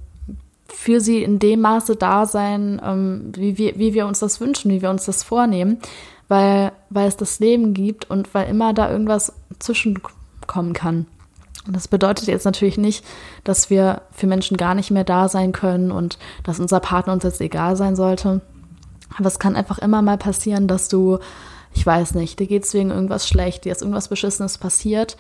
für 0.68 1.00
sie 1.00 1.24
in 1.24 1.40
dem 1.40 1.62
Maße 1.62 1.96
da 1.96 2.26
sein, 2.26 2.82
ähm, 2.84 3.32
wie, 3.36 3.58
wir, 3.58 3.78
wie 3.78 3.94
wir 3.94 4.08
uns 4.08 4.20
das 4.20 4.42
wünschen, 4.42 4.72
wie 4.72 4.82
wir 4.82 4.90
uns 4.90 5.06
das 5.06 5.24
vornehmen, 5.24 5.80
weil, 6.28 6.72
weil 6.90 7.08
es 7.08 7.18
das 7.18 7.40
Leben 7.40 7.74
gibt 7.74 8.10
und 8.10 8.34
weil 8.34 8.50
immer 8.50 8.74
da 8.74 8.90
irgendwas 8.90 9.34
zwischenkommen 9.60 10.74
kann. 10.74 11.06
Und 11.68 11.76
das 11.76 11.88
bedeutet 11.88 12.28
jetzt 12.28 12.46
natürlich 12.46 12.78
nicht, 12.78 13.04
dass 13.44 13.70
wir 13.70 14.04
für 14.12 14.28
Menschen 14.28 14.58
gar 14.58 14.76
nicht 14.76 14.92
mehr 14.92 15.04
da 15.04 15.30
sein 15.30 15.52
können 15.52 15.92
und 15.92 16.20
dass 16.44 16.60
unser 16.60 16.80
Partner 16.80 17.14
uns 17.14 17.24
jetzt 17.24 17.42
egal 17.42 17.76
sein 17.76 17.96
sollte. 17.96 18.42
Aber 19.18 19.28
es 19.28 19.40
kann 19.40 19.56
einfach 19.56 19.80
immer 19.80 20.02
mal 20.02 20.18
passieren, 20.18 20.68
dass 20.68 20.90
du 20.90 21.20
ich 21.76 21.86
weiß 21.86 22.16
nicht, 22.16 22.40
dir 22.40 22.48
geht 22.48 22.64
es 22.64 22.74
wegen 22.74 22.90
irgendwas 22.90 23.28
schlecht, 23.28 23.66
dir 23.66 23.72
ist 23.72 23.82
irgendwas 23.82 24.08
Beschissenes 24.08 24.58
passiert. 24.58 25.18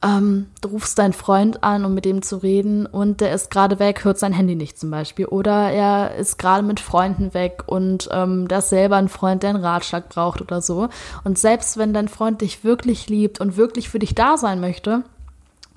Ähm, 0.00 0.46
du 0.60 0.68
rufst 0.68 0.98
deinen 0.98 1.12
Freund 1.12 1.64
an, 1.64 1.84
um 1.84 1.92
mit 1.92 2.04
dem 2.04 2.22
zu 2.22 2.36
reden 2.36 2.86
und 2.86 3.20
der 3.20 3.32
ist 3.32 3.50
gerade 3.50 3.80
weg, 3.80 4.04
hört 4.04 4.18
sein 4.18 4.32
Handy 4.32 4.54
nicht 4.54 4.78
zum 4.78 4.90
Beispiel. 4.90 5.26
Oder 5.26 5.70
er 5.70 6.14
ist 6.14 6.38
gerade 6.38 6.62
mit 6.62 6.78
Freunden 6.78 7.34
weg 7.34 7.64
und 7.66 8.08
ähm, 8.12 8.46
da 8.46 8.58
ist 8.58 8.70
selber 8.70 8.96
ein 8.96 9.08
Freund, 9.08 9.42
der 9.42 9.50
einen 9.50 9.64
Ratschlag 9.64 10.08
braucht 10.08 10.40
oder 10.40 10.62
so. 10.62 10.88
Und 11.24 11.38
selbst 11.38 11.78
wenn 11.78 11.92
dein 11.92 12.08
Freund 12.08 12.40
dich 12.42 12.62
wirklich 12.62 13.08
liebt 13.08 13.40
und 13.40 13.56
wirklich 13.56 13.88
für 13.88 13.98
dich 13.98 14.14
da 14.14 14.36
sein 14.36 14.60
möchte, 14.60 15.02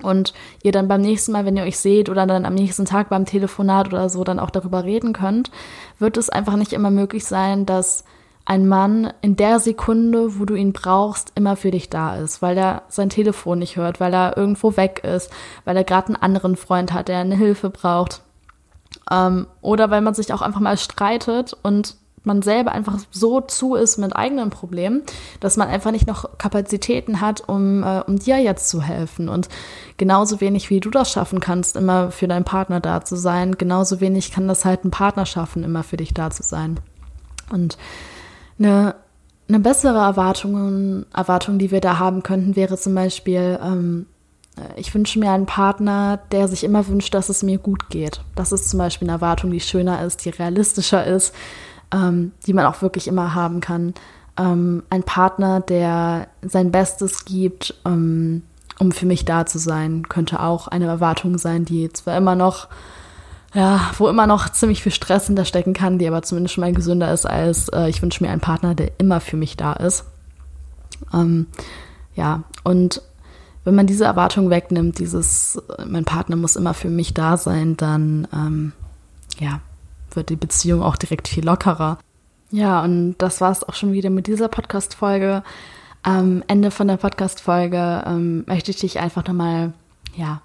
und 0.02 0.34
ihr 0.62 0.72
dann 0.72 0.88
beim 0.88 1.00
nächsten 1.00 1.32
Mal, 1.32 1.44
wenn 1.44 1.56
ihr 1.56 1.62
euch 1.62 1.78
seht 1.78 2.08
oder 2.08 2.26
dann 2.26 2.44
am 2.44 2.54
nächsten 2.54 2.84
Tag 2.84 3.08
beim 3.08 3.24
Telefonat 3.24 3.88
oder 3.88 4.08
so 4.08 4.24
dann 4.24 4.40
auch 4.40 4.50
darüber 4.50 4.84
reden 4.84 5.12
könnt, 5.12 5.50
wird 5.98 6.16
es 6.16 6.28
einfach 6.28 6.56
nicht 6.56 6.72
immer 6.72 6.90
möglich 6.90 7.24
sein, 7.24 7.66
dass 7.66 8.04
ein 8.44 8.66
Mann 8.66 9.12
in 9.20 9.36
der 9.36 9.60
Sekunde, 9.60 10.38
wo 10.38 10.44
du 10.44 10.54
ihn 10.54 10.72
brauchst, 10.72 11.32
immer 11.36 11.56
für 11.56 11.70
dich 11.70 11.90
da 11.90 12.16
ist, 12.16 12.42
weil 12.42 12.58
er 12.58 12.82
sein 12.88 13.08
Telefon 13.08 13.60
nicht 13.60 13.76
hört, 13.76 14.00
weil 14.00 14.12
er 14.12 14.36
irgendwo 14.36 14.76
weg 14.76 15.02
ist, 15.04 15.30
weil 15.64 15.76
er 15.76 15.84
gerade 15.84 16.08
einen 16.08 16.16
anderen 16.16 16.56
Freund 16.56 16.92
hat, 16.92 17.08
der 17.08 17.18
eine 17.18 17.36
Hilfe 17.36 17.70
braucht. 17.70 18.22
Ähm, 19.10 19.46
oder 19.60 19.90
weil 19.90 20.00
man 20.00 20.14
sich 20.14 20.32
auch 20.32 20.42
einfach 20.42 20.60
mal 20.60 20.76
streitet 20.76 21.56
und 21.62 21.96
man 22.24 22.42
selber 22.42 22.72
einfach 22.72 22.98
so 23.10 23.40
zu 23.40 23.74
ist 23.74 23.98
mit 23.98 24.14
eigenen 24.14 24.50
Problemen, 24.50 25.02
dass 25.40 25.56
man 25.56 25.68
einfach 25.68 25.90
nicht 25.90 26.06
noch 26.06 26.38
Kapazitäten 26.38 27.20
hat, 27.20 27.48
um, 27.48 27.82
äh, 27.82 28.00
um 28.06 28.18
dir 28.18 28.38
jetzt 28.38 28.68
zu 28.68 28.80
helfen. 28.80 29.28
Und 29.28 29.48
genauso 29.96 30.40
wenig 30.40 30.70
wie 30.70 30.80
du 30.80 30.90
das 30.90 31.10
schaffen 31.10 31.40
kannst, 31.40 31.76
immer 31.76 32.10
für 32.10 32.28
deinen 32.28 32.44
Partner 32.44 32.80
da 32.80 33.04
zu 33.04 33.16
sein, 33.16 33.58
genauso 33.58 34.00
wenig 34.00 34.30
kann 34.30 34.48
das 34.48 34.64
halt 34.64 34.84
ein 34.84 34.90
Partner 34.90 35.26
schaffen, 35.26 35.64
immer 35.64 35.82
für 35.82 35.96
dich 35.96 36.14
da 36.14 36.30
zu 36.30 36.42
sein. 36.42 36.78
Und 37.50 37.76
eine, 38.64 38.94
eine 39.48 39.60
bessere 39.60 39.98
Erwartung, 39.98 41.06
Erwartung, 41.12 41.58
die 41.58 41.70
wir 41.70 41.80
da 41.80 41.98
haben 41.98 42.22
könnten, 42.22 42.56
wäre 42.56 42.76
zum 42.76 42.94
Beispiel, 42.94 43.58
ähm, 43.62 44.06
ich 44.76 44.94
wünsche 44.94 45.18
mir 45.18 45.30
einen 45.30 45.46
Partner, 45.46 46.18
der 46.30 46.48
sich 46.48 46.64
immer 46.64 46.86
wünscht, 46.86 47.14
dass 47.14 47.28
es 47.28 47.42
mir 47.42 47.58
gut 47.58 47.88
geht. 47.88 48.20
Das 48.34 48.52
ist 48.52 48.68
zum 48.68 48.78
Beispiel 48.78 49.08
eine 49.08 49.16
Erwartung, 49.16 49.50
die 49.50 49.60
schöner 49.60 50.04
ist, 50.04 50.24
die 50.24 50.30
realistischer 50.30 51.04
ist, 51.06 51.34
ähm, 51.92 52.32
die 52.46 52.52
man 52.52 52.66
auch 52.66 52.82
wirklich 52.82 53.08
immer 53.08 53.34
haben 53.34 53.60
kann. 53.60 53.94
Ähm, 54.36 54.82
ein 54.90 55.02
Partner, 55.02 55.60
der 55.60 56.28
sein 56.42 56.70
Bestes 56.70 57.24
gibt, 57.24 57.74
ähm, 57.86 58.42
um 58.78 58.92
für 58.92 59.06
mich 59.06 59.24
da 59.24 59.46
zu 59.46 59.58
sein, 59.58 60.08
könnte 60.08 60.40
auch 60.40 60.68
eine 60.68 60.86
Erwartung 60.86 61.38
sein, 61.38 61.64
die 61.64 61.92
zwar 61.92 62.16
immer 62.16 62.34
noch 62.34 62.68
ja, 63.54 63.90
wo 63.98 64.08
immer 64.08 64.26
noch 64.26 64.48
ziemlich 64.48 64.82
viel 64.82 64.92
Stress 64.92 65.26
hinterstecken 65.26 65.74
kann, 65.74 65.98
die 65.98 66.08
aber 66.08 66.22
zumindest 66.22 66.54
schon 66.54 66.62
mal 66.62 66.72
gesünder 66.72 67.12
ist, 67.12 67.26
als 67.26 67.68
äh, 67.68 67.88
ich 67.88 68.00
wünsche 68.02 68.24
mir 68.24 68.30
einen 68.30 68.40
Partner, 68.40 68.74
der 68.74 68.92
immer 68.98 69.20
für 69.20 69.36
mich 69.36 69.56
da 69.56 69.74
ist. 69.74 70.04
Ähm, 71.12 71.46
ja, 72.14 72.44
und 72.64 73.02
wenn 73.64 73.74
man 73.74 73.86
diese 73.86 74.04
Erwartung 74.04 74.50
wegnimmt, 74.50 74.98
dieses, 74.98 75.60
mein 75.86 76.04
Partner 76.04 76.36
muss 76.36 76.56
immer 76.56 76.74
für 76.74 76.88
mich 76.88 77.14
da 77.14 77.36
sein, 77.36 77.76
dann 77.76 78.26
ähm, 78.32 78.72
ja, 79.38 79.60
wird 80.12 80.30
die 80.30 80.36
Beziehung 80.36 80.82
auch 80.82 80.96
direkt 80.96 81.28
viel 81.28 81.44
lockerer. 81.44 81.98
Ja, 82.50 82.82
und 82.82 83.16
das 83.18 83.40
war 83.40 83.52
es 83.52 83.66
auch 83.66 83.74
schon 83.74 83.92
wieder 83.92 84.10
mit 84.10 84.26
dieser 84.26 84.48
Podcast-Folge. 84.48 85.42
Am 86.02 86.42
Ende 86.48 86.70
von 86.70 86.88
der 86.88 86.96
Podcast-Folge 86.96 88.02
ähm, 88.06 88.44
möchte 88.46 88.72
ich 88.72 88.78
dich 88.78 88.98
einfach 88.98 89.24
nochmal, 89.26 89.72
ja, 90.16 90.42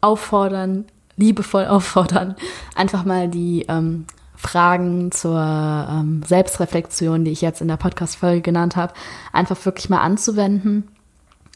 auffordern, 0.00 0.84
liebevoll 1.16 1.66
auffordern, 1.68 2.36
einfach 2.74 3.04
mal 3.04 3.28
die 3.28 3.66
ähm, 3.68 4.06
Fragen 4.36 5.10
zur 5.10 5.40
ähm, 5.40 6.22
Selbstreflexion, 6.26 7.24
die 7.24 7.30
ich 7.30 7.40
jetzt 7.40 7.60
in 7.60 7.68
der 7.68 7.76
Podcast-Folge 7.76 8.42
genannt 8.42 8.76
habe, 8.76 8.92
einfach 9.32 9.64
wirklich 9.64 9.88
mal 9.88 10.00
anzuwenden. 10.00 10.88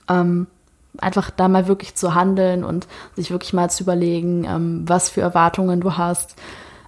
Ähm, 0.09 0.47
einfach 0.97 1.31
da 1.31 1.49
mal 1.49 1.69
wirklich 1.69 1.95
zu 1.95 2.15
handeln 2.15 2.65
und 2.65 2.87
sich 3.15 3.31
wirklich 3.31 3.53
mal 3.53 3.71
zu 3.71 3.83
überlegen, 3.85 4.45
ähm, 4.45 4.85
was 4.87 5.11
für 5.11 5.21
Erwartungen 5.21 5.81
du 5.81 5.97
hast, 5.97 6.35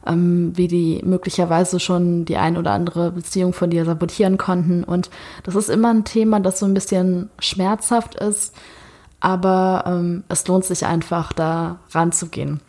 ähm, 0.07 0.53
wie 0.57 0.69
die 0.69 1.03
möglicherweise 1.05 1.81
schon 1.81 2.25
die 2.25 2.37
ein 2.37 2.57
oder 2.57 2.73
andere 2.73 3.13
Beziehung 3.13 3.53
von 3.53 3.71
dir 3.71 3.85
sabotieren 3.85 4.39
konnten. 4.39 4.85
Und 4.85 5.11
das 5.45 5.55
ist 5.55 5.69
immer 5.69 5.93
ein 5.93 6.05
Thema, 6.05 6.41
das 6.41 6.59
so 6.59 6.67
ein 6.67 6.75
bisschen 6.75 7.31
schmerzhaft 7.39 8.15
ist, 8.17 8.55
aber 9.21 9.85
ähm, 9.87 10.25
es 10.29 10.47
lohnt 10.49 10.65
sich 10.65 10.85
einfach, 10.87 11.33
da 11.33 11.79
ranzugehen. 11.93 12.61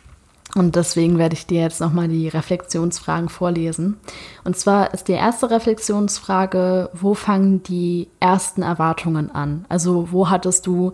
Und 0.54 0.76
deswegen 0.76 1.16
werde 1.16 1.34
ich 1.34 1.46
dir 1.46 1.62
jetzt 1.62 1.80
nochmal 1.80 2.08
die 2.08 2.28
Reflexionsfragen 2.28 3.30
vorlesen. 3.30 3.96
Und 4.44 4.56
zwar 4.56 4.92
ist 4.92 5.08
die 5.08 5.12
erste 5.12 5.50
Reflexionsfrage, 5.50 6.90
wo 6.92 7.14
fangen 7.14 7.62
die 7.62 8.08
ersten 8.20 8.60
Erwartungen 8.60 9.34
an? 9.34 9.64
Also 9.70 10.08
wo 10.12 10.28
hattest 10.28 10.66
du 10.66 10.92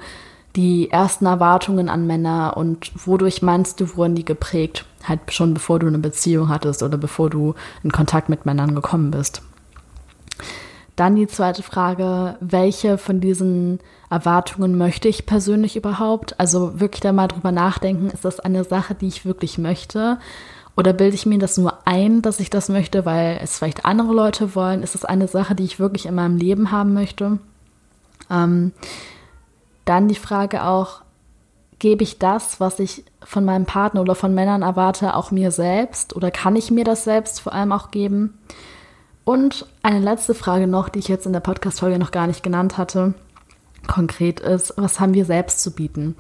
die 0.55 0.91
ersten 0.91 1.27
Erwartungen 1.27 1.89
an 1.89 2.07
Männer 2.07 2.57
und 2.57 2.93
wodurch 3.05 3.43
meinst 3.43 3.81
du, 3.81 3.97
wurden 3.97 4.15
die 4.15 4.25
geprägt? 4.25 4.85
Halt 5.03 5.33
schon 5.33 5.55
bevor 5.55 5.81
du 5.81 5.89
eine 5.89 5.99
Beziehung 5.99 6.49
hattest 6.49 6.85
oder 6.85 6.97
bevor 6.97 7.29
du 7.29 7.55
in 7.83 7.91
Kontakt 7.91 8.29
mit 8.29 8.47
Männern 8.47 8.77
gekommen 8.77 9.11
bist. 9.11 9.43
Dann 10.99 11.15
die 11.15 11.29
zweite 11.29 11.63
Frage, 11.63 12.35
welche 12.41 12.99
von 12.99 13.21
diesen 13.21 13.79
Erwartungen 14.11 14.77
möchte 14.77 15.07
ich 15.07 15.27
persönlich 15.27 15.77
überhaupt? 15.77 16.41
Also 16.41 16.81
wirklich 16.81 17.01
da 17.01 17.13
mal 17.13 17.29
drüber 17.29 17.53
nachdenken, 17.53 18.11
ist 18.11 18.25
das 18.25 18.41
eine 18.41 18.65
Sache, 18.65 18.97
die 18.97 19.07
ich 19.07 19.25
wirklich 19.25 19.59
möchte? 19.59 20.19
Oder 20.77 20.93
bilde 20.93 21.15
ich 21.15 21.25
mir 21.25 21.39
das 21.39 21.57
nur 21.57 21.87
ein, 21.87 22.21
dass 22.21 22.41
ich 22.41 22.51
das 22.51 22.69
möchte, 22.69 23.07
weil 23.07 23.39
es 23.41 23.59
vielleicht 23.59 23.85
andere 23.85 24.13
Leute 24.13 24.57
wollen? 24.57 24.83
Ist 24.83 24.97
das 24.97 25.05
eine 25.05 25.29
Sache, 25.29 25.55
die 25.55 25.63
ich 25.63 25.79
wirklich 25.79 26.05
in 26.05 26.17
meinem 26.17 26.37
Leben 26.37 26.73
haben 26.73 26.95
möchte? 26.95 27.39
Ähm, 28.29 28.73
dann 29.85 30.09
die 30.09 30.17
Frage 30.17 30.65
auch, 30.65 31.03
gebe 31.79 32.03
ich 32.03 32.19
das, 32.19 32.59
was 32.59 32.81
ich 32.81 33.05
von 33.23 33.45
meinem 33.45 33.67
Partner 33.67 34.01
oder 34.01 34.17
von 34.17 34.35
Männern 34.35 34.63
erwarte, 34.63 35.15
auch 35.15 35.31
mir 35.31 35.53
selbst? 35.53 36.17
Oder 36.17 36.33
kann 36.33 36.57
ich 36.57 36.73
mir 36.73 36.83
das 36.83 37.05
selbst 37.05 37.41
vor 37.41 37.53
allem 37.53 37.71
auch 37.71 37.93
geben? 37.93 38.37
Und 39.29 39.67
eine 39.83 39.99
letzte 39.99 40.33
Frage 40.33 40.67
noch, 40.67 40.89
die 40.89 41.01
ich 41.01 41.09
jetzt 41.09 41.27
in 41.27 41.35
der 41.35 41.41
Podcast-Folge 41.41 41.99
noch 41.99 42.13
gar 42.13 42.27
nicht 42.27 42.43
genannt 42.43 42.79
hatte, 42.79 43.13
konkret 43.87 44.41
ist, 44.41 44.73
was 44.79 45.01
haben 45.01 45.13
wir 45.13 45.27
selbst 45.27 45.61
zu 45.63 45.73
bieten? 45.73 46.17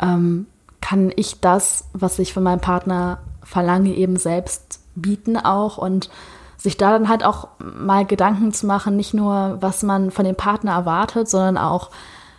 Ähm, 0.00 0.46
kann 0.80 1.12
ich 1.14 1.40
das, 1.42 1.90
was 1.92 2.18
ich 2.18 2.32
von 2.32 2.42
meinem 2.42 2.62
Partner 2.62 3.18
verlange, 3.42 3.90
eben 3.90 4.16
selbst 4.16 4.80
bieten 4.94 5.36
auch 5.36 5.76
und 5.76 6.08
sich 6.56 6.78
da 6.78 6.92
dann 6.92 7.10
halt 7.10 7.22
auch 7.22 7.48
mal 7.58 8.06
Gedanken 8.06 8.54
zu 8.54 8.66
machen, 8.66 8.96
nicht 8.96 9.12
nur, 9.12 9.58
was 9.60 9.82
man 9.82 10.10
von 10.10 10.24
dem 10.24 10.34
Partner 10.34 10.72
erwartet, 10.72 11.28
sondern 11.28 11.58
auch 11.58 11.90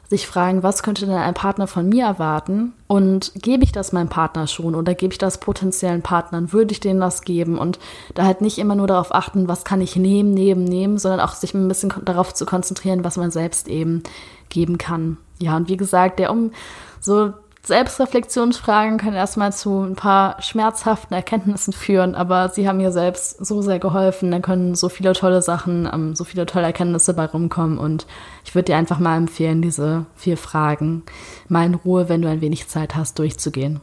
sich 0.10 0.26
fragen, 0.26 0.64
was 0.64 0.82
könnte 0.82 1.06
denn 1.06 1.16
ein 1.16 1.36
Partner 1.36 1.68
von 1.68 1.88
mir 1.88 2.06
erwarten? 2.06 2.74
Und 2.88 3.32
gebe 3.36 3.64
ich 3.64 3.72
das 3.72 3.92
meinem 3.92 4.10
Partner 4.10 4.48
schon 4.48 4.74
oder 4.74 4.96
gebe 4.96 5.14
ich 5.14 5.20
das 5.20 5.40
potenziellen 5.40 6.02
Partnern? 6.02 6.52
Würde 6.52 6.72
ich 6.72 6.80
denen 6.80 7.00
das 7.00 7.22
geben? 7.22 7.60
Und 7.60 7.78
da 8.16 8.26
halt 8.26 8.42
nicht 8.42 8.58
immer 8.58 8.74
nur 8.74 8.88
darauf 8.88 9.14
achten, 9.14 9.48
was 9.48 9.64
kann 9.66 9.82
ich 9.82 9.96
nehmen, 9.96 10.34
nehmen, 10.34 10.64
nehmen, 10.64 10.98
sondern 10.98 11.20
auch 11.20 11.34
sich 11.34 11.54
ein 11.54 11.68
bisschen 11.68 11.94
darauf 12.06 12.34
zu 12.34 12.48
konzentrieren, 12.48 13.04
was 13.04 13.18
man 13.18 13.30
selbst 13.30 13.68
eben 13.68 14.02
geben 14.50 14.80
kann. 14.80 15.18
Ja, 15.40 15.56
und 15.56 15.70
wie 15.70 15.78
gesagt, 15.78 16.18
der 16.18 16.32
um 16.32 16.52
so 17.00 17.34
Selbstreflexionsfragen 17.62 18.98
können 18.98 19.16
erstmal 19.16 19.54
zu 19.54 19.82
ein 19.82 19.96
paar 19.96 20.42
schmerzhaften 20.42 21.14
Erkenntnissen 21.14 21.74
führen, 21.74 22.16
aber 22.16 22.50
sie 22.50 22.68
haben 22.68 22.78
mir 22.78 22.92
selbst 22.92 23.46
so 23.46 23.62
sehr 23.62 23.80
geholfen. 23.80 24.32
Da 24.32 24.40
können 24.40 24.76
so 24.76 24.90
viele 24.90 25.14
tolle 25.14 25.42
Sachen, 25.42 25.88
ähm, 25.92 26.16
so 26.16 26.24
viele 26.24 26.46
tolle 26.46 26.66
Erkenntnisse 26.66 27.14
bei 27.14 27.26
rumkommen 27.26 27.78
und 27.78 28.08
ich 28.46 28.56
würde 28.56 28.66
dir 28.66 28.78
einfach 28.78 29.00
mal 29.00 29.18
empfehlen, 29.18 29.62
diese 29.62 30.06
vier 30.16 30.38
Fragen 30.38 31.04
mal 31.48 31.66
in 31.66 31.76
Ruhe, 31.76 32.10
wenn 32.10 32.22
du 32.22 32.30
ein 32.30 32.42
wenig 32.42 32.68
Zeit 32.70 32.96
hast, 32.96 33.20
durchzugehen. 33.20 33.82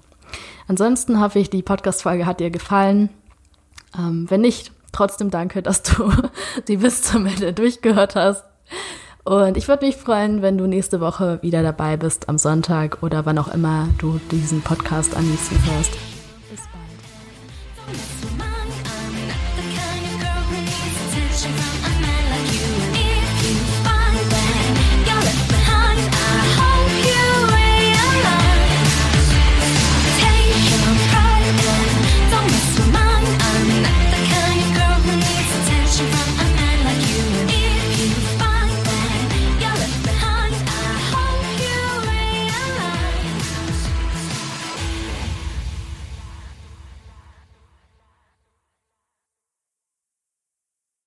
Ansonsten 0.69 1.21
hoffe 1.21 1.39
ich, 1.39 1.51
die 1.51 1.62
Podcast-Folge 1.62 2.27
hat 2.27 2.41
dir 2.41 2.51
gefallen. 2.51 3.11
Ähm, 3.97 4.27
wenn 4.29 4.41
nicht, 4.41 4.73
trotzdem 4.91 5.31
danke, 5.31 5.62
dass 5.62 5.83
du 5.83 6.11
sie 6.67 6.79
bis 6.79 7.03
zum 7.03 7.27
Ende 7.27 7.53
durchgehört 7.53 8.17
hast. 8.17 8.43
Und 9.27 9.57
ich 9.57 9.67
würde 9.67 9.85
mich 9.85 9.97
freuen, 9.97 10.41
wenn 10.41 10.57
du 10.57 10.69
nächste 10.69 11.01
Woche 11.01 11.41
wieder 11.43 11.65
dabei 11.65 11.97
bist 11.97 12.29
am 12.29 12.39
Sonntag 12.39 13.03
oder 13.03 13.27
wann 13.27 13.39
auch 13.39 13.53
immer 13.53 13.89
du 13.99 14.21
diesen 14.31 14.62
Podcast 14.62 15.17
am 15.17 15.25
hörst. 15.75 16.15